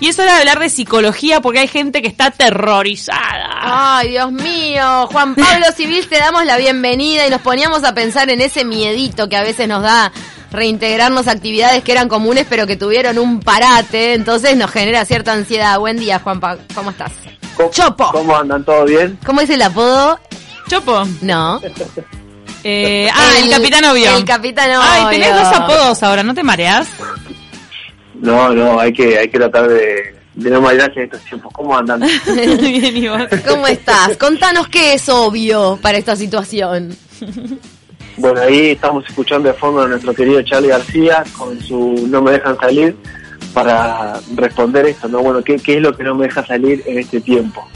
Y 0.00 0.08
es 0.08 0.18
hora 0.18 0.32
de 0.34 0.40
hablar 0.40 0.58
de 0.58 0.70
psicología 0.70 1.42
porque 1.42 1.58
hay 1.58 1.68
gente 1.68 2.00
que 2.00 2.08
está 2.08 2.26
aterrorizada. 2.26 3.50
Ay, 3.98 4.10
Dios 4.12 4.32
mío. 4.32 5.06
Juan 5.12 5.34
Pablo 5.34 5.66
Civil, 5.76 6.08
te 6.08 6.16
damos 6.16 6.46
la 6.46 6.56
bienvenida 6.56 7.26
y 7.26 7.30
nos 7.30 7.42
poníamos 7.42 7.84
a 7.84 7.92
pensar 7.92 8.30
en 8.30 8.40
ese 8.40 8.64
miedito 8.64 9.28
que 9.28 9.36
a 9.36 9.42
veces 9.42 9.68
nos 9.68 9.82
da 9.82 10.10
reintegrarnos 10.50 11.28
a 11.28 11.32
actividades 11.32 11.84
que 11.84 11.92
eran 11.92 12.08
comunes 12.08 12.46
pero 12.48 12.66
que 12.66 12.76
tuvieron 12.76 13.18
un 13.18 13.40
parate, 13.40 14.14
entonces 14.14 14.56
nos 14.56 14.70
genera 14.70 15.04
cierta 15.04 15.34
ansiedad. 15.34 15.78
Buen 15.78 15.98
día, 15.98 16.18
Juan 16.18 16.40
Pablo. 16.40 16.62
¿Cómo 16.74 16.90
estás? 16.90 17.12
Chopo. 17.70 18.10
¿Cómo 18.10 18.34
andan? 18.34 18.64
¿Todo 18.64 18.86
bien? 18.86 19.18
¿Cómo 19.26 19.42
es 19.42 19.50
el 19.50 19.60
apodo? 19.60 20.18
Chopo. 20.66 21.06
No. 21.20 21.60
Eh, 22.64 23.10
ah, 23.14 23.32
el, 23.38 23.50
capitán 23.50 23.84
obvio. 23.84 24.16
El 24.16 24.24
capitán 24.24 24.70
obvio. 24.70 24.80
Ay, 24.82 25.18
tenés 25.18 25.34
dos 25.34 25.54
apodos 25.54 26.02
ahora, 26.02 26.22
¿no 26.22 26.32
te 26.32 26.42
mareas? 26.42 26.88
No, 28.20 28.52
no, 28.52 28.78
hay 28.78 28.92
que, 28.92 29.18
hay 29.18 29.28
que 29.28 29.38
tratar 29.38 29.68
de, 29.68 30.14
de 30.34 30.50
no 30.50 30.60
marearse 30.60 31.00
en 31.00 31.04
estos 31.06 31.24
tiempos. 31.24 31.52
¿Cómo 31.52 31.76
andan? 31.76 32.00
bien, 32.60 32.96
¿y 32.96 33.08
vos? 33.08 33.22
¿Cómo 33.46 33.66
estás? 33.66 34.16
Contanos 34.16 34.68
qué 34.68 34.94
es 34.94 35.08
obvio 35.08 35.78
para 35.80 35.98
esta 35.98 36.16
situación. 36.16 36.96
Bueno, 38.16 38.40
ahí 38.42 38.70
estamos 38.70 39.06
escuchando 39.08 39.48
de 39.48 39.54
fondo 39.54 39.82
a 39.82 39.88
nuestro 39.88 40.12
querido 40.12 40.42
Charlie 40.42 40.68
García 40.68 41.24
con 41.38 41.58
su 41.60 42.06
No 42.08 42.20
me 42.20 42.32
dejan 42.32 42.58
salir 42.58 42.94
para 43.54 44.20
responder 44.34 44.86
esto, 44.86 45.08
¿no? 45.08 45.20
Bueno, 45.20 45.42
¿qué, 45.42 45.56
qué 45.56 45.76
es 45.76 45.82
lo 45.82 45.96
que 45.96 46.04
no 46.04 46.14
me 46.14 46.26
deja 46.26 46.44
salir 46.44 46.82
en 46.86 46.98
este 46.98 47.20
tiempo? 47.20 47.66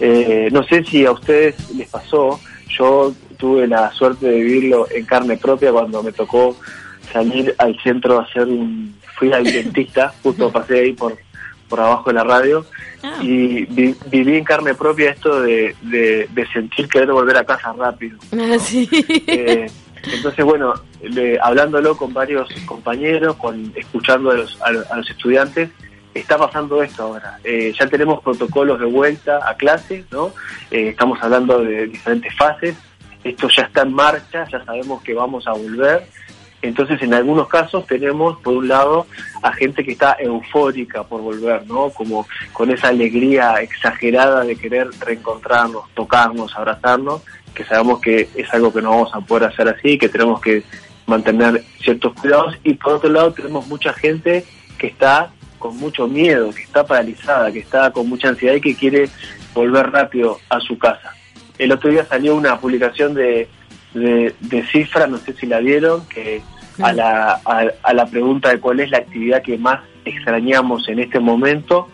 Eh, 0.00 0.48
no 0.52 0.62
sé 0.64 0.84
si 0.84 1.04
a 1.06 1.12
ustedes 1.12 1.70
les 1.74 1.88
pasó, 1.88 2.38
yo 2.68 3.12
tuve 3.36 3.66
la 3.66 3.90
suerte 3.92 4.26
de 4.26 4.40
vivirlo 4.40 4.86
en 4.90 5.04
carne 5.04 5.36
propia 5.36 5.72
cuando 5.72 6.02
me 6.02 6.12
tocó 6.12 6.56
salir 7.12 7.54
al 7.58 7.78
centro 7.82 8.18
a 8.18 8.24
hacer 8.24 8.46
un... 8.46 8.94
Fui 9.18 9.32
al 9.32 9.44
dentista, 9.44 10.12
justo 10.22 10.50
pasé 10.52 10.80
ahí 10.80 10.92
por, 10.92 11.16
por 11.68 11.80
abajo 11.80 12.10
de 12.10 12.14
la 12.14 12.24
radio 12.24 12.64
Ah. 13.00 13.18
y 13.22 13.64
vi- 13.66 13.94
viví 14.10 14.36
en 14.38 14.42
carne 14.44 14.74
propia 14.74 15.10
esto 15.10 15.40
de, 15.40 15.76
de, 15.82 16.28
de 16.32 16.46
sentir 16.48 16.88
querer 16.88 17.12
volver 17.12 17.36
a 17.36 17.44
casa 17.44 17.72
rápido. 17.72 18.18
Sí. 18.58 18.88
Eh, 19.28 19.70
entonces, 20.14 20.44
bueno, 20.44 20.74
le- 21.02 21.38
hablándolo 21.40 21.96
con 21.96 22.12
varios 22.12 22.48
compañeros, 22.66 23.36
con 23.36 23.72
escuchando 23.76 24.32
a 24.32 24.34
los, 24.34 24.60
a, 24.62 24.72
los- 24.72 24.90
a 24.90 24.96
los 24.96 25.08
estudiantes, 25.10 25.70
está 26.12 26.36
pasando 26.38 26.82
esto 26.82 27.04
ahora. 27.04 27.38
Eh, 27.44 27.72
ya 27.78 27.86
tenemos 27.86 28.20
protocolos 28.20 28.80
de 28.80 28.86
vuelta 28.86 29.48
a 29.48 29.54
clase, 29.56 30.04
¿no? 30.10 30.32
Eh, 30.72 30.88
estamos 30.88 31.22
hablando 31.22 31.60
de 31.62 31.86
diferentes 31.86 32.34
fases. 32.36 32.74
Esto 33.22 33.48
ya 33.56 33.62
está 33.62 33.82
en 33.82 33.92
marcha, 33.92 34.44
ya 34.50 34.64
sabemos 34.64 35.02
que 35.04 35.14
vamos 35.14 35.46
a 35.46 35.52
volver. 35.52 36.04
Entonces, 36.60 37.00
en 37.02 37.14
algunos 37.14 37.48
casos 37.48 37.86
tenemos, 37.86 38.38
por 38.40 38.54
un 38.54 38.68
lado, 38.68 39.06
a 39.42 39.52
gente 39.52 39.84
que 39.84 39.92
está 39.92 40.16
eufórica 40.18 41.04
por 41.04 41.20
volver, 41.20 41.66
¿no? 41.66 41.90
Como 41.90 42.26
con 42.52 42.70
esa 42.70 42.88
alegría 42.88 43.54
exagerada 43.62 44.42
de 44.42 44.56
querer 44.56 44.88
reencontrarnos, 44.98 45.84
tocarnos, 45.94 46.56
abrazarnos, 46.56 47.22
que 47.54 47.64
sabemos 47.64 48.00
que 48.00 48.28
es 48.34 48.52
algo 48.52 48.72
que 48.72 48.82
no 48.82 48.90
vamos 48.90 49.10
a 49.14 49.20
poder 49.20 49.44
hacer 49.44 49.68
así, 49.68 49.98
que 49.98 50.08
tenemos 50.08 50.40
que 50.40 50.64
mantener 51.06 51.62
ciertos 51.80 52.12
cuidados. 52.14 52.56
Y 52.64 52.74
por 52.74 52.94
otro 52.94 53.10
lado, 53.10 53.32
tenemos 53.32 53.66
mucha 53.68 53.92
gente 53.92 54.44
que 54.78 54.88
está 54.88 55.30
con 55.60 55.76
mucho 55.76 56.08
miedo, 56.08 56.50
que 56.52 56.62
está 56.62 56.86
paralizada, 56.86 57.52
que 57.52 57.60
está 57.60 57.90
con 57.92 58.08
mucha 58.08 58.28
ansiedad 58.28 58.54
y 58.54 58.60
que 58.60 58.74
quiere 58.74 59.08
volver 59.54 59.90
rápido 59.90 60.38
a 60.48 60.60
su 60.60 60.76
casa. 60.78 61.14
El 61.56 61.72
otro 61.72 61.90
día 61.90 62.04
salió 62.04 62.36
una 62.36 62.58
publicación 62.60 63.14
de, 63.14 63.48
de, 63.98 64.34
de 64.40 64.66
Cifra, 64.66 65.06
no 65.06 65.18
sé 65.18 65.32
si 65.34 65.46
la 65.46 65.60
vieron, 65.60 66.06
que 66.08 66.42
a 66.80 66.92
la, 66.92 67.40
a, 67.44 67.64
a 67.82 67.92
la 67.92 68.06
pregunta 68.06 68.50
de 68.50 68.60
cuál 68.60 68.80
es 68.80 68.90
la 68.90 68.98
actividad 68.98 69.42
que 69.42 69.58
más 69.58 69.80
extrañamos 70.04 70.88
en 70.88 71.00
este 71.00 71.18
momento, 71.20 71.88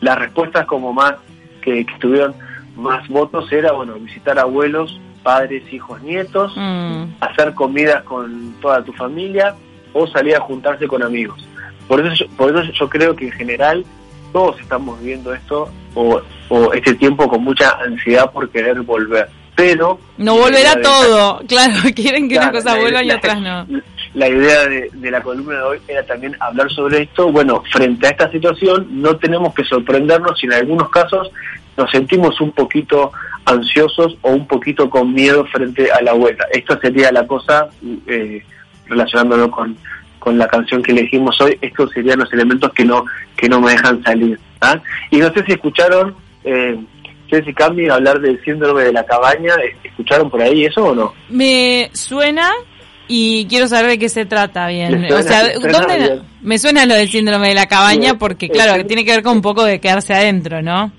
las 0.00 0.18
respuestas 0.18 0.66
como 0.66 0.92
más 0.92 1.14
que, 1.62 1.84
que 1.84 1.94
tuvieron 1.98 2.34
más 2.76 3.06
votos 3.08 3.52
era, 3.52 3.72
bueno, 3.72 3.94
visitar 3.94 4.38
abuelos, 4.38 4.98
padres, 5.22 5.70
hijos, 5.72 6.00
nietos, 6.02 6.52
Mm. 6.56 7.04
hacer 7.20 7.54
comidas 7.54 8.02
con 8.04 8.54
toda 8.60 8.82
tu 8.82 8.92
familia 8.94 9.54
o 9.92 10.06
salir 10.06 10.36
a 10.36 10.40
juntarse 10.40 10.86
con 10.88 11.02
amigos. 11.02 11.46
Por 11.86 12.00
eso, 12.00 12.14
yo, 12.14 12.26
por 12.36 12.56
eso 12.56 12.72
yo 12.72 12.88
creo 12.88 13.14
que 13.14 13.26
en 13.26 13.32
general 13.32 13.84
todos 14.32 14.58
estamos 14.60 14.98
viviendo 15.00 15.34
esto 15.34 15.68
o, 15.94 16.22
o 16.48 16.72
este 16.72 16.94
tiempo 16.94 17.28
con 17.28 17.42
mucha 17.44 17.72
ansiedad 17.84 18.30
por 18.32 18.48
querer 18.48 18.80
volver. 18.82 19.28
Pero 19.56 19.98
No 20.16 20.36
volverá 20.36 20.74
de- 20.76 20.82
todo. 20.82 21.40
Claro, 21.48 21.74
quieren 21.94 22.28
que 22.28 22.36
Claro, 22.36 22.50
una 22.50 22.58
cosa 22.62 22.78
vuelva 22.78 23.02
y 23.02 23.10
otras 23.10 23.40
no. 23.40 23.66
La 24.14 24.28
idea 24.28 24.66
de, 24.66 24.90
de 24.92 25.10
la 25.10 25.22
columna 25.22 25.54
de 25.56 25.62
hoy 25.62 25.78
era 25.86 26.02
también 26.04 26.36
hablar 26.40 26.70
sobre 26.72 27.02
esto. 27.02 27.30
Bueno, 27.30 27.62
frente 27.72 28.06
a 28.06 28.10
esta 28.10 28.30
situación 28.30 28.86
no 28.90 29.16
tenemos 29.16 29.54
que 29.54 29.64
sorprendernos 29.64 30.38
si 30.38 30.46
en 30.46 30.54
algunos 30.54 30.88
casos 30.90 31.30
nos 31.76 31.90
sentimos 31.90 32.40
un 32.40 32.52
poquito 32.52 33.12
ansiosos 33.44 34.16
o 34.22 34.30
un 34.32 34.46
poquito 34.46 34.90
con 34.90 35.12
miedo 35.14 35.44
frente 35.46 35.90
a 35.92 36.00
la 36.02 36.12
vuelta. 36.12 36.44
Esto 36.52 36.78
sería 36.80 37.10
la 37.12 37.26
cosa, 37.26 37.68
eh, 38.06 38.42
relacionándolo 38.86 39.50
con, 39.50 39.76
con 40.18 40.36
la 40.38 40.48
canción 40.48 40.82
que 40.82 40.92
elegimos 40.92 41.40
hoy, 41.40 41.56
estos 41.60 41.90
serían 41.92 42.18
los 42.18 42.32
elementos 42.32 42.72
que 42.72 42.84
no 42.84 43.04
que 43.36 43.48
no 43.48 43.60
me 43.60 43.70
dejan 43.72 44.02
salir. 44.02 44.38
¿ah? 44.60 44.78
Y 45.10 45.18
no 45.18 45.32
sé 45.32 45.44
si 45.46 45.52
escucharon, 45.52 46.14
eh, 46.44 46.78
Ceci 47.30 47.54
Cambi, 47.54 47.88
hablar 47.88 48.20
del 48.20 48.42
síndrome 48.44 48.84
de 48.84 48.92
la 48.92 49.04
cabaña, 49.04 49.54
¿escucharon 49.84 50.28
por 50.28 50.42
ahí 50.42 50.64
eso 50.64 50.84
o 50.84 50.94
no? 50.94 51.14
Me 51.28 51.88
suena 51.92 52.50
y 53.06 53.46
quiero 53.46 53.66
saber 53.66 53.90
de 53.90 53.98
qué 53.98 54.08
se 54.08 54.24
trata 54.24 54.68
bien. 54.68 55.12
O 55.12 55.22
sea, 55.22 55.44
¿Le 55.44 55.54
suena 55.54 55.78
¿dónde 55.78 55.96
bien? 55.96 56.22
me 56.42 56.58
suena 56.58 56.86
lo 56.86 56.94
del 56.94 57.08
síndrome 57.08 57.48
de 57.48 57.54
la 57.54 57.66
cabaña? 57.66 58.14
Porque, 58.18 58.46
eh, 58.46 58.50
claro, 58.50 58.74
que 58.74 58.84
tiene 58.84 59.04
que 59.04 59.12
ver 59.12 59.22
con 59.22 59.36
un 59.36 59.42
poco 59.42 59.64
de 59.64 59.80
quedarse 59.80 60.14
adentro, 60.14 60.62
¿no? 60.62 60.92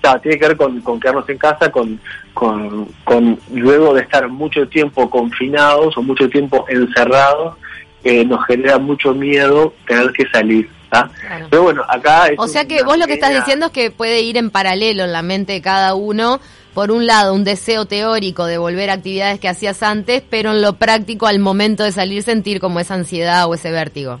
Claro, 0.00 0.20
tiene 0.20 0.38
que 0.38 0.48
ver 0.48 0.56
con, 0.56 0.80
con 0.80 0.98
quedarnos 0.98 1.28
en 1.28 1.36
casa, 1.36 1.70
con, 1.70 2.00
con, 2.32 2.86
con 3.04 3.38
luego 3.52 3.92
de 3.92 4.02
estar 4.02 4.26
mucho 4.28 4.66
tiempo 4.68 5.10
confinados 5.10 5.96
o 5.98 6.02
mucho 6.02 6.28
tiempo 6.30 6.64
encerrados, 6.68 7.58
eh, 8.04 8.24
nos 8.24 8.44
genera 8.46 8.78
mucho 8.78 9.12
miedo 9.12 9.74
tener 9.86 10.10
que 10.12 10.26
salir. 10.32 10.68
¿Tá? 10.90 11.10
Claro. 11.20 11.46
Pero 11.48 11.62
bueno, 11.62 11.82
acá... 11.88 12.26
es 12.28 12.38
O 12.38 12.46
sea 12.46 12.66
que 12.66 12.82
vos 12.82 12.98
lo 12.98 13.06
que 13.06 13.14
estás 13.14 13.34
diciendo 13.34 13.66
es 13.66 13.72
que 13.72 13.90
puede 13.90 14.20
ir 14.20 14.36
en 14.36 14.50
paralelo 14.50 15.04
en 15.04 15.12
la 15.12 15.22
mente 15.22 15.54
de 15.54 15.62
cada 15.62 15.94
uno. 15.94 16.40
Por 16.74 16.92
un 16.92 17.06
lado, 17.06 17.34
un 17.34 17.42
deseo 17.42 17.86
teórico 17.86 18.44
de 18.44 18.58
volver 18.58 18.90
a 18.90 18.94
actividades 18.94 19.40
que 19.40 19.48
hacías 19.48 19.82
antes, 19.82 20.22
pero 20.28 20.52
en 20.52 20.62
lo 20.62 20.74
práctico, 20.74 21.26
al 21.26 21.40
momento 21.40 21.82
de 21.82 21.90
salir, 21.90 22.22
sentir 22.22 22.60
como 22.60 22.78
esa 22.78 22.94
ansiedad 22.94 23.48
o 23.48 23.54
ese 23.54 23.72
vértigo. 23.72 24.20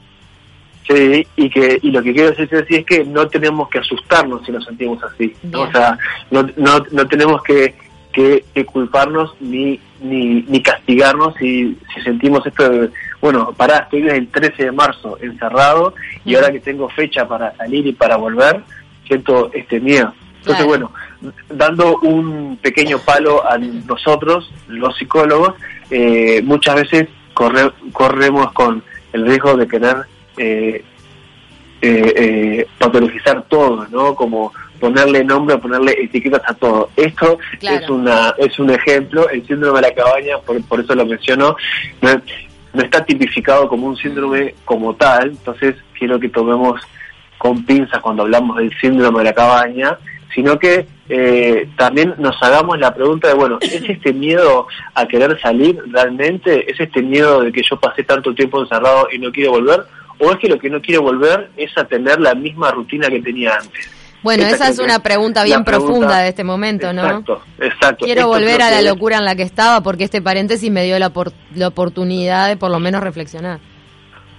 Sí, 0.88 1.24
y 1.36 1.48
que 1.48 1.78
y 1.80 1.92
lo 1.92 2.02
que 2.02 2.12
quiero 2.12 2.30
decir 2.30 2.48
así 2.56 2.76
es 2.76 2.86
que 2.86 3.04
no 3.04 3.28
tenemos 3.28 3.68
que 3.68 3.78
asustarnos 3.78 4.44
si 4.44 4.50
nos 4.50 4.64
sentimos 4.64 5.00
así. 5.04 5.32
¿no? 5.44 5.60
O 5.62 5.70
sea, 5.70 5.96
no, 6.32 6.42
no, 6.56 6.84
no 6.90 7.06
tenemos 7.06 7.40
que, 7.44 7.74
que, 8.12 8.44
que 8.52 8.64
culparnos 8.66 9.32
ni, 9.38 9.78
ni, 10.00 10.42
ni 10.42 10.60
castigarnos 10.60 11.34
si, 11.38 11.78
si 11.94 12.00
sentimos 12.02 12.44
esto 12.44 12.68
de, 12.68 12.90
bueno, 13.20 13.52
pará, 13.56 13.78
estoy 13.78 14.02
desde 14.02 14.18
el 14.18 14.28
13 14.28 14.64
de 14.64 14.72
marzo 14.72 15.18
encerrado 15.20 15.94
y 16.24 16.32
Mm. 16.32 16.36
ahora 16.36 16.52
que 16.52 16.60
tengo 16.60 16.88
fecha 16.88 17.26
para 17.28 17.54
salir 17.56 17.86
y 17.86 17.92
para 17.92 18.16
volver, 18.16 18.60
siento 19.06 19.50
este 19.52 19.80
miedo. 19.80 20.12
Entonces, 20.38 20.64
Claro. 20.64 20.68
bueno, 20.68 20.92
dando 21.50 21.98
un 21.98 22.56
pequeño 22.62 22.98
palo 22.98 23.46
a 23.46 23.58
nosotros, 23.58 24.50
los 24.68 24.96
psicólogos, 24.96 25.54
eh, 25.90 26.40
muchas 26.44 26.76
veces 26.76 27.08
corre- 27.34 27.72
corremos 27.92 28.50
con 28.52 28.82
el 29.12 29.26
riesgo 29.26 29.56
de 29.56 29.68
querer 29.68 29.96
eh, 30.38 30.82
eh, 31.82 32.12
eh, 32.16 32.66
patologizar 32.78 33.42
todo, 33.48 33.86
¿no? 33.90 34.14
Como 34.14 34.52
ponerle 34.78 35.24
nombre, 35.24 35.58
ponerle 35.58 35.92
etiquetas 36.02 36.42
a 36.46 36.54
todo. 36.54 36.90
Esto 36.96 37.38
Claro. 37.58 37.76
es 37.84 37.90
una 37.90 38.34
es 38.38 38.58
un 38.58 38.70
ejemplo, 38.70 39.28
el 39.28 39.46
síndrome 39.46 39.80
de 39.80 39.88
la 39.88 39.94
cabaña, 39.94 40.38
por, 40.38 40.62
por 40.64 40.80
eso 40.80 40.94
lo 40.94 41.04
menciono, 41.04 41.56
no, 42.00 42.10
no 42.72 42.82
está 42.82 43.04
tipificado 43.04 43.68
como 43.68 43.86
un 43.86 43.96
síndrome 43.96 44.54
como 44.64 44.94
tal, 44.94 45.30
entonces 45.30 45.76
quiero 45.98 46.18
que 46.20 46.28
tomemos 46.28 46.80
con 47.38 47.64
pinzas 47.64 48.00
cuando 48.00 48.22
hablamos 48.22 48.58
del 48.58 48.72
síndrome 48.80 49.18
de 49.18 49.24
la 49.24 49.32
cabaña, 49.32 49.98
sino 50.34 50.58
que 50.58 50.86
eh, 51.08 51.68
también 51.76 52.14
nos 52.18 52.40
hagamos 52.42 52.78
la 52.78 52.94
pregunta 52.94 53.28
de, 53.28 53.34
bueno, 53.34 53.58
¿es 53.60 53.82
este 53.88 54.12
miedo 54.12 54.66
a 54.94 55.06
querer 55.06 55.40
salir 55.40 55.82
realmente? 55.90 56.70
¿Es 56.70 56.78
este 56.78 57.02
miedo 57.02 57.42
de 57.42 57.52
que 57.52 57.62
yo 57.62 57.78
pasé 57.80 58.04
tanto 58.04 58.34
tiempo 58.34 58.60
encerrado 58.60 59.08
y 59.10 59.18
no 59.18 59.32
quiero 59.32 59.52
volver? 59.52 59.80
¿O 60.18 60.30
es 60.30 60.36
que 60.38 60.48
lo 60.48 60.58
que 60.58 60.70
no 60.70 60.80
quiero 60.80 61.02
volver 61.02 61.50
es 61.56 61.76
a 61.78 61.84
tener 61.84 62.20
la 62.20 62.34
misma 62.34 62.70
rutina 62.70 63.08
que 63.08 63.20
tenía 63.20 63.56
antes? 63.56 63.90
Bueno, 64.22 64.44
Esa 64.44 64.68
es 64.68 64.78
una 64.78 64.98
pregunta 64.98 65.44
bien 65.44 65.64
pregunta- 65.64 65.88
profunda 65.88 66.18
de 66.18 66.28
este 66.28 66.44
momento, 66.44 66.92
¿no? 66.92 67.02
Exacto, 67.04 67.42
exacto. 67.58 68.04
Quiero 68.04 68.20
Esto 68.22 68.28
volver 68.32 68.60
a 68.62 68.70
la 68.70 68.80
es- 68.80 68.84
locura 68.84 69.16
en 69.16 69.24
la 69.24 69.34
que 69.34 69.42
estaba 69.42 69.82
porque 69.82 70.04
este 70.04 70.20
paréntesis 70.20 70.70
me 70.70 70.84
dio 70.84 70.98
la, 70.98 71.10
por- 71.10 71.32
la 71.54 71.68
oportunidad 71.68 72.48
de 72.48 72.56
por 72.56 72.70
lo 72.70 72.78
menos 72.80 73.02
reflexionar. 73.02 73.60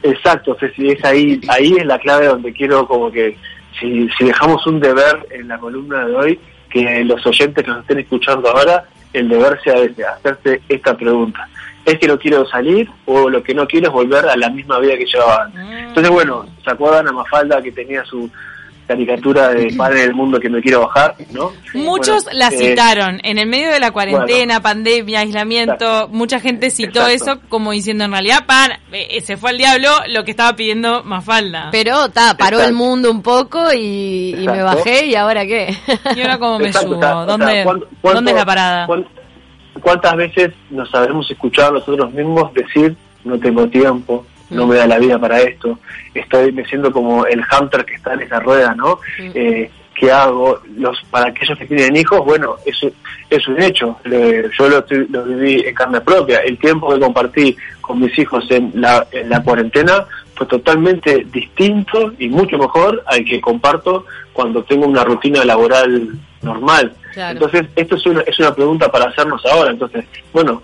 Exacto, 0.04 0.56
Ceci, 0.60 0.90
es 0.90 1.04
ahí, 1.06 1.40
ahí 1.48 1.76
es 1.78 1.86
la 1.86 2.00
clave 2.00 2.28
donde 2.28 2.54
quiero 2.54 2.88
como 2.88 3.12
que 3.12 3.38
si, 3.80 4.10
si 4.18 4.26
dejamos 4.26 4.66
un 4.68 4.80
deber 4.80 5.28
en 5.32 5.48
la 5.48 5.58
columna 5.60 6.06
de 6.06 6.16
hoy, 6.16 6.40
que 6.70 7.04
los 7.04 7.26
oyentes 7.26 7.64
que 7.64 7.70
nos 7.70 7.82
estén 7.82 8.00
escuchando 8.00 8.50
ahora, 8.50 8.86
el 9.14 9.30
deber 9.30 9.60
sea 9.64 9.76
ese, 9.78 10.06
hacerse 10.06 10.62
esta 10.70 10.96
pregunta. 10.96 11.48
¿Es 11.86 11.98
que 12.00 12.08
no 12.08 12.18
quiero 12.18 12.48
salir 12.48 12.90
o 13.06 13.30
lo 13.30 13.42
que 13.44 13.54
no 13.56 13.68
quiero 13.68 13.88
es 13.88 13.94
volver 13.94 14.26
a 14.26 14.36
la 14.38 14.50
misma 14.50 14.80
vida 14.80 14.96
que 14.98 15.06
llevaba 15.06 15.46
antes? 15.46 15.62
Entonces, 15.88 16.12
bueno, 16.12 16.46
¿se 16.64 16.70
acuerdan 16.72 17.08
a 17.08 17.12
Mafalda 17.12 17.62
que 17.62 17.72
tenía 17.72 18.04
su, 18.06 18.30
caricatura 18.92 19.50
de 19.50 19.74
padre 19.78 20.02
del 20.02 20.14
mundo 20.14 20.40
que 20.40 20.50
me 20.50 20.62
quiero 20.62 20.82
bajar, 20.82 21.16
¿no? 21.32 21.52
Muchos 21.74 22.26
Bueno, 22.26 22.40
la 22.40 22.48
eh, 22.50 22.58
citaron. 22.58 23.20
En 23.24 23.38
el 23.38 23.48
medio 23.48 23.70
de 23.72 23.80
la 23.80 23.92
cuarentena, 23.92 24.62
pandemia, 24.62 25.20
aislamiento, 25.22 25.74
Exacto. 25.86 26.08
mucha 26.10 26.40
gente 26.40 26.70
citó 26.70 27.08
Exacto. 27.08 27.42
eso 27.42 27.50
como 27.50 27.72
diciendo 27.72 28.04
en 28.06 28.12
realidad, 28.12 28.46
pan, 28.46 28.72
eh, 28.92 29.22
se 29.22 29.38
fue 29.38 29.52
al 29.52 29.58
diablo 29.58 29.90
lo 30.10 30.24
que 30.24 30.32
estaba 30.32 30.56
pidiendo 30.56 31.04
Mafalda. 31.04 31.70
Pero 31.72 32.10
ta, 32.10 32.36
paró 32.38 32.58
Exacto. 32.58 32.70
el 32.70 32.74
mundo 32.76 33.12
un 33.12 33.22
poco 33.22 33.72
y, 33.74 34.36
y 34.38 34.48
me 34.48 34.62
bajé 34.64 35.06
y 35.08 35.16
ahora 35.16 35.46
qué. 35.46 35.76
¿Y 36.16 36.22
ahora 36.22 36.38
cómo 36.38 36.60
me 36.60 36.68
Exacto, 36.68 36.90
subo? 36.90 36.98
o 36.98 37.02
sea, 37.02 37.12
¿Dónde, 37.26 37.64
¿cuánto- 37.64 37.88
cuánto- 38.02 38.16
¿Dónde 38.16 38.32
es 38.32 38.38
la 38.38 38.46
parada? 38.46 38.88
cuán- 38.88 39.08
¿Cuántas 39.82 40.16
veces 40.18 40.52
nos 40.70 40.94
habremos 40.94 41.32
escuchado 41.32 41.72
nosotros 41.74 42.12
mismos 42.14 42.54
decir, 42.54 42.96
no 43.24 43.40
tengo 43.40 43.66
tiempo, 43.68 44.26
no 44.52 44.68
me 44.68 44.76
da 44.76 44.86
la 44.88 45.00
vida 45.00 45.18
para 45.20 45.40
esto, 45.42 45.80
estoy 46.14 46.52
me 46.52 46.66
siento 46.66 46.92
como 46.92 47.26
el 47.26 47.42
hunter 47.42 47.86
que 47.86 47.96
está 47.96 48.14
en 48.14 48.22
esa 48.22 48.40
rueda, 48.40 48.76
¿no? 48.76 49.00
Eh, 49.34 49.70
¿Qué 49.94 50.12
hago? 50.12 50.60
Los, 50.78 51.00
para 51.12 51.28
aquellos 51.30 51.58
que 51.60 51.66
tienen 51.66 51.96
hijos, 51.96 52.24
bueno, 52.26 52.56
eso 52.66 52.90
es 53.30 53.48
un 53.48 53.62
hecho. 53.62 53.98
Le- 54.06 54.50
yo 54.58 54.68
lo, 54.70 54.80
estoy- 54.80 55.06
lo 55.10 55.24
viví 55.26 55.62
en 55.68 55.76
carne 55.76 56.02
propia. 56.02 56.40
El 56.40 56.58
tiempo 56.58 56.92
que 56.94 57.00
compartí 57.00 57.56
con 57.82 58.00
mis 58.00 58.18
hijos 58.18 58.50
en 58.50 58.72
la, 58.76 59.06
en 59.12 59.30
la 59.30 59.44
cuarentena 59.44 60.06
fue 60.34 60.48
totalmente 60.48 61.26
distinto 61.32 62.14
y 62.18 62.30
mucho 62.30 62.58
mejor 62.58 63.04
al 63.06 63.24
que 63.26 63.40
comparto 63.42 64.06
cuando 64.34 64.64
tengo 64.64 64.88
una 64.88 65.04
rutina 65.04 65.44
laboral 65.46 66.10
normal. 66.42 66.94
Claro. 67.14 67.34
Entonces, 67.34 67.68
esto 67.76 67.96
es 67.98 68.06
una, 68.08 68.22
es 68.22 68.40
una 68.40 68.56
pregunta 68.56 68.90
para 68.92 69.06
hacernos 69.06 69.46
ahora. 69.46 69.70
Entonces, 69.72 70.06
bueno, 70.34 70.64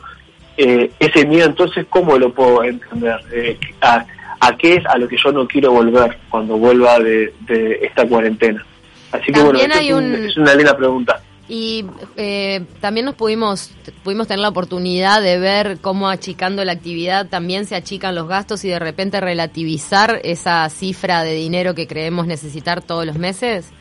eh, 0.57 0.92
ese 1.00 1.25
miedo, 1.25 1.45
entonces, 1.48 1.86
¿cómo 1.89 2.18
lo 2.18 2.33
puedo 2.33 2.63
entender? 2.63 3.19
Eh, 3.31 3.57
a, 3.81 4.06
¿A 4.39 4.56
qué 4.57 4.75
es 4.75 4.86
a 4.86 4.98
lo 4.98 5.07
que 5.07 5.18
yo 5.24 5.31
no 5.31 5.48
quiero 5.48 5.71
volver 5.71 6.18
cuando 6.30 6.57
vuelva 6.57 7.00
de, 7.00 7.33
de 7.48 7.80
esta 7.83 8.07
cuarentena? 8.07 8.63
Así 9.12 9.31
que, 9.31 9.39
bueno, 9.42 9.59
También 9.59 9.71
esto 9.71 9.81
hay 9.83 9.94
un- 9.94 10.25
es 10.25 10.38
una 10.38 10.54
linda 10.54 10.75
pregunta. 10.77 11.21
Y 11.50 11.86
eh, 12.18 12.65
también 12.81 13.06
nos 13.06 13.15
pudimos 13.15 13.71
pudimos 14.04 14.27
tener 14.27 14.42
la 14.42 14.50
oportunidad 14.50 15.21
de 15.21 15.39
ver 15.39 15.77
cómo 15.80 16.09
achicando 16.09 16.65
la 16.65 16.74
actividad 16.74 17.27
también 17.30 17.65
se 17.65 17.75
achican 17.75 18.15
los 18.15 18.27
gastos 18.27 18.65
y 18.65 18.68
de 18.68 18.80
repente 18.80 19.21
relativizar 19.21 20.19
esa 20.25 20.68
cifra 20.69 21.24
de 21.24 21.33
dinero 21.36 21.74
que 21.74 21.88
creemos 21.88 22.27
necesitar 22.27 22.81
todos 22.81 23.06
los 23.06 23.18
meses. 23.18 23.71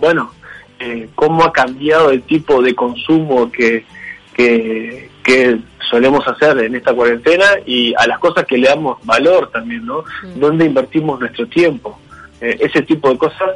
bueno, 0.00 0.30
eh, 0.78 1.08
cómo 1.16 1.42
ha 1.42 1.52
cambiado 1.52 2.10
el 2.10 2.22
tipo 2.22 2.62
de 2.62 2.72
consumo 2.76 3.50
que, 3.50 3.84
que, 4.32 5.10
que 5.24 5.58
solemos 5.88 6.26
hacer 6.26 6.58
en 6.58 6.74
esta 6.74 6.92
cuarentena 6.92 7.44
y 7.66 7.94
a 7.96 8.06
las 8.06 8.18
cosas 8.18 8.44
que 8.46 8.58
le 8.58 8.68
damos 8.68 9.04
valor 9.04 9.50
también, 9.50 9.86
¿no? 9.86 10.04
Mm. 10.22 10.40
¿Dónde 10.40 10.64
invertimos 10.66 11.20
nuestro 11.20 11.46
tiempo? 11.46 11.98
Eh, 12.40 12.56
ese 12.60 12.82
tipo 12.82 13.10
de 13.10 13.18
cosas 13.18 13.50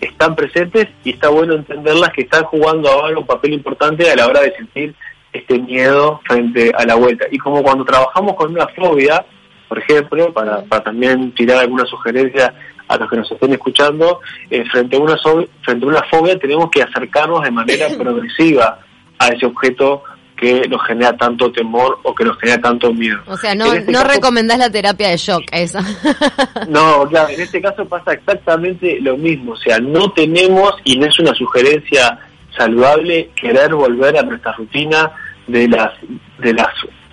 están 0.00 0.34
presentes 0.34 0.88
y 1.02 1.10
está 1.10 1.28
bueno 1.28 1.54
entenderlas 1.54 2.10
que 2.10 2.22
están 2.22 2.44
jugando 2.44 2.88
ahora 2.90 3.18
un 3.18 3.26
papel 3.26 3.54
importante 3.54 4.10
a 4.10 4.16
la 4.16 4.26
hora 4.26 4.40
de 4.40 4.54
sentir 4.54 4.94
este 5.32 5.58
miedo 5.58 6.20
frente 6.26 6.72
a 6.76 6.84
la 6.84 6.94
vuelta. 6.94 7.26
Y 7.30 7.38
como 7.38 7.62
cuando 7.62 7.84
trabajamos 7.84 8.34
con 8.34 8.52
una 8.52 8.68
fobia, 8.68 9.24
por 9.68 9.78
ejemplo, 9.78 10.32
para, 10.32 10.62
para 10.64 10.84
también 10.84 11.32
tirar 11.32 11.58
alguna 11.58 11.84
sugerencia 11.86 12.54
a 12.86 12.96
los 12.96 13.10
que 13.10 13.16
nos 13.16 13.30
estén 13.32 13.52
escuchando, 13.52 14.20
eh, 14.50 14.64
frente, 14.70 14.96
a 14.96 15.00
una 15.00 15.16
so- 15.16 15.46
frente 15.62 15.84
a 15.84 15.88
una 15.88 16.02
fobia 16.04 16.38
tenemos 16.38 16.70
que 16.70 16.82
acercarnos 16.82 17.42
de 17.42 17.50
manera 17.50 17.88
progresiva 17.98 18.78
a 19.18 19.28
ese 19.28 19.46
objeto 19.46 20.02
que 20.44 20.68
nos 20.68 20.86
genera 20.86 21.16
tanto 21.16 21.50
temor 21.50 21.98
o 22.02 22.14
que 22.14 22.24
nos 22.24 22.38
genera 22.38 22.60
tanto 22.60 22.92
miedo. 22.92 23.18
O 23.26 23.36
sea, 23.36 23.54
no, 23.54 23.72
este 23.72 23.90
no 23.90 24.00
caso- 24.00 24.12
recomendás 24.12 24.58
la 24.58 24.70
terapia 24.70 25.08
de 25.08 25.16
shock, 25.16 25.44
esa. 25.52 25.80
no, 26.68 27.08
claro, 27.08 27.30
en 27.30 27.40
este 27.40 27.62
caso 27.62 27.86
pasa 27.86 28.12
exactamente 28.12 28.98
lo 29.00 29.16
mismo, 29.16 29.52
o 29.52 29.56
sea, 29.56 29.78
no 29.78 30.12
tenemos, 30.12 30.74
y 30.84 30.98
no 30.98 31.06
es 31.06 31.18
una 31.18 31.34
sugerencia 31.34 32.18
saludable, 32.56 33.30
querer 33.34 33.74
volver 33.74 34.18
a 34.18 34.22
nuestra 34.22 34.52
rutina 34.52 35.10
de 35.46 35.68
las 35.68 35.92
de 36.38 36.52
las 36.52 36.68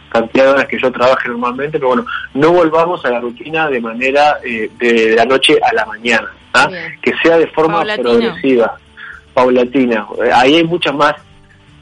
cantidad 0.10 0.44
de 0.44 0.52
horas 0.52 0.68
que 0.68 0.80
yo 0.80 0.92
trabaje 0.92 1.30
normalmente, 1.30 1.80
pero 1.80 1.88
bueno, 1.88 2.06
no 2.34 2.52
volvamos 2.52 3.04
a 3.06 3.12
la 3.12 3.22
rutina 3.22 3.70
de 3.70 3.80
manera 3.80 4.40
eh, 4.44 4.70
de 4.78 5.16
la 5.16 5.24
noche 5.24 5.58
a 5.64 5.74
la 5.74 5.86
mañana, 5.86 6.30
¿ah? 6.54 6.70
Que 7.02 7.14
sea 7.24 7.38
de 7.38 7.48
forma 7.48 7.86
progresiva, 7.96 8.78
paulatina. 9.34 10.06
Ahí 10.34 10.56
hay 10.56 10.64
muchas 10.66 10.94
más 10.94 11.16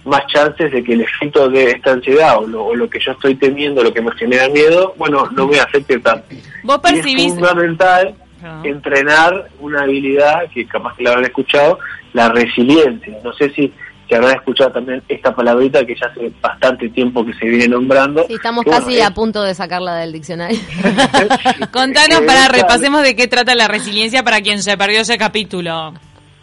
más 0.09 0.25
chances 0.27 0.71
de 0.71 0.83
que 0.83 0.93
el 0.93 1.01
efecto 1.01 1.47
de 1.49 1.71
esta 1.71 1.91
ansiedad 1.91 2.37
o 2.39 2.47
lo, 2.47 2.65
o 2.65 2.75
lo 2.75 2.89
que 2.89 2.99
yo 2.99 3.11
estoy 3.13 3.35
temiendo, 3.35 3.81
lo 3.83 3.93
que 3.93 4.01
me 4.01 4.11
genera 4.13 4.49
miedo, 4.49 4.93
bueno, 4.97 5.29
no 5.31 5.47
me 5.47 5.59
afecte 5.59 5.99
tanto. 5.99 6.25
Vos 6.63 6.79
Y 6.83 6.87
es 6.87 6.93
percibís... 6.93 7.33
fundamental 7.33 8.15
Ah. 8.41 8.61
entrenar 8.63 9.49
una 9.59 9.81
habilidad 9.81 10.43
que 10.53 10.65
capaz 10.65 10.95
que 10.95 11.03
la 11.03 11.09
habrán 11.09 11.25
escuchado, 11.25 11.77
la 12.13 12.29
resiliencia. 12.29 13.17
No 13.21 13.33
sé 13.33 13.49
si, 13.49 13.73
si 14.07 14.15
habrán 14.15 14.33
escuchado 14.37 14.71
también 14.71 15.03
esta 15.09 15.35
palabrita 15.35 15.85
que 15.85 15.93
ya 15.93 16.07
hace 16.07 16.31
bastante 16.41 16.87
tiempo 16.87 17.25
que 17.25 17.33
se 17.33 17.45
viene 17.45 17.67
nombrando. 17.67 18.23
Sí, 18.27 18.35
estamos 18.35 18.63
que, 18.63 18.69
bueno, 18.69 18.85
casi 18.85 18.97
es- 18.97 19.05
a 19.05 19.13
punto 19.13 19.43
de 19.43 19.53
sacarla 19.53 19.97
del 19.97 20.13
diccionario. 20.13 20.57
Contanos 21.71 22.21
para 22.21 22.47
repasemos 22.51 23.01
de 23.03 23.15
qué 23.17 23.27
trata 23.27 23.55
la 23.55 23.67
resiliencia 23.67 24.23
para 24.23 24.39
quien 24.41 24.63
se 24.63 24.77
perdió 24.77 25.01
ese 25.01 25.17
capítulo. 25.17 25.93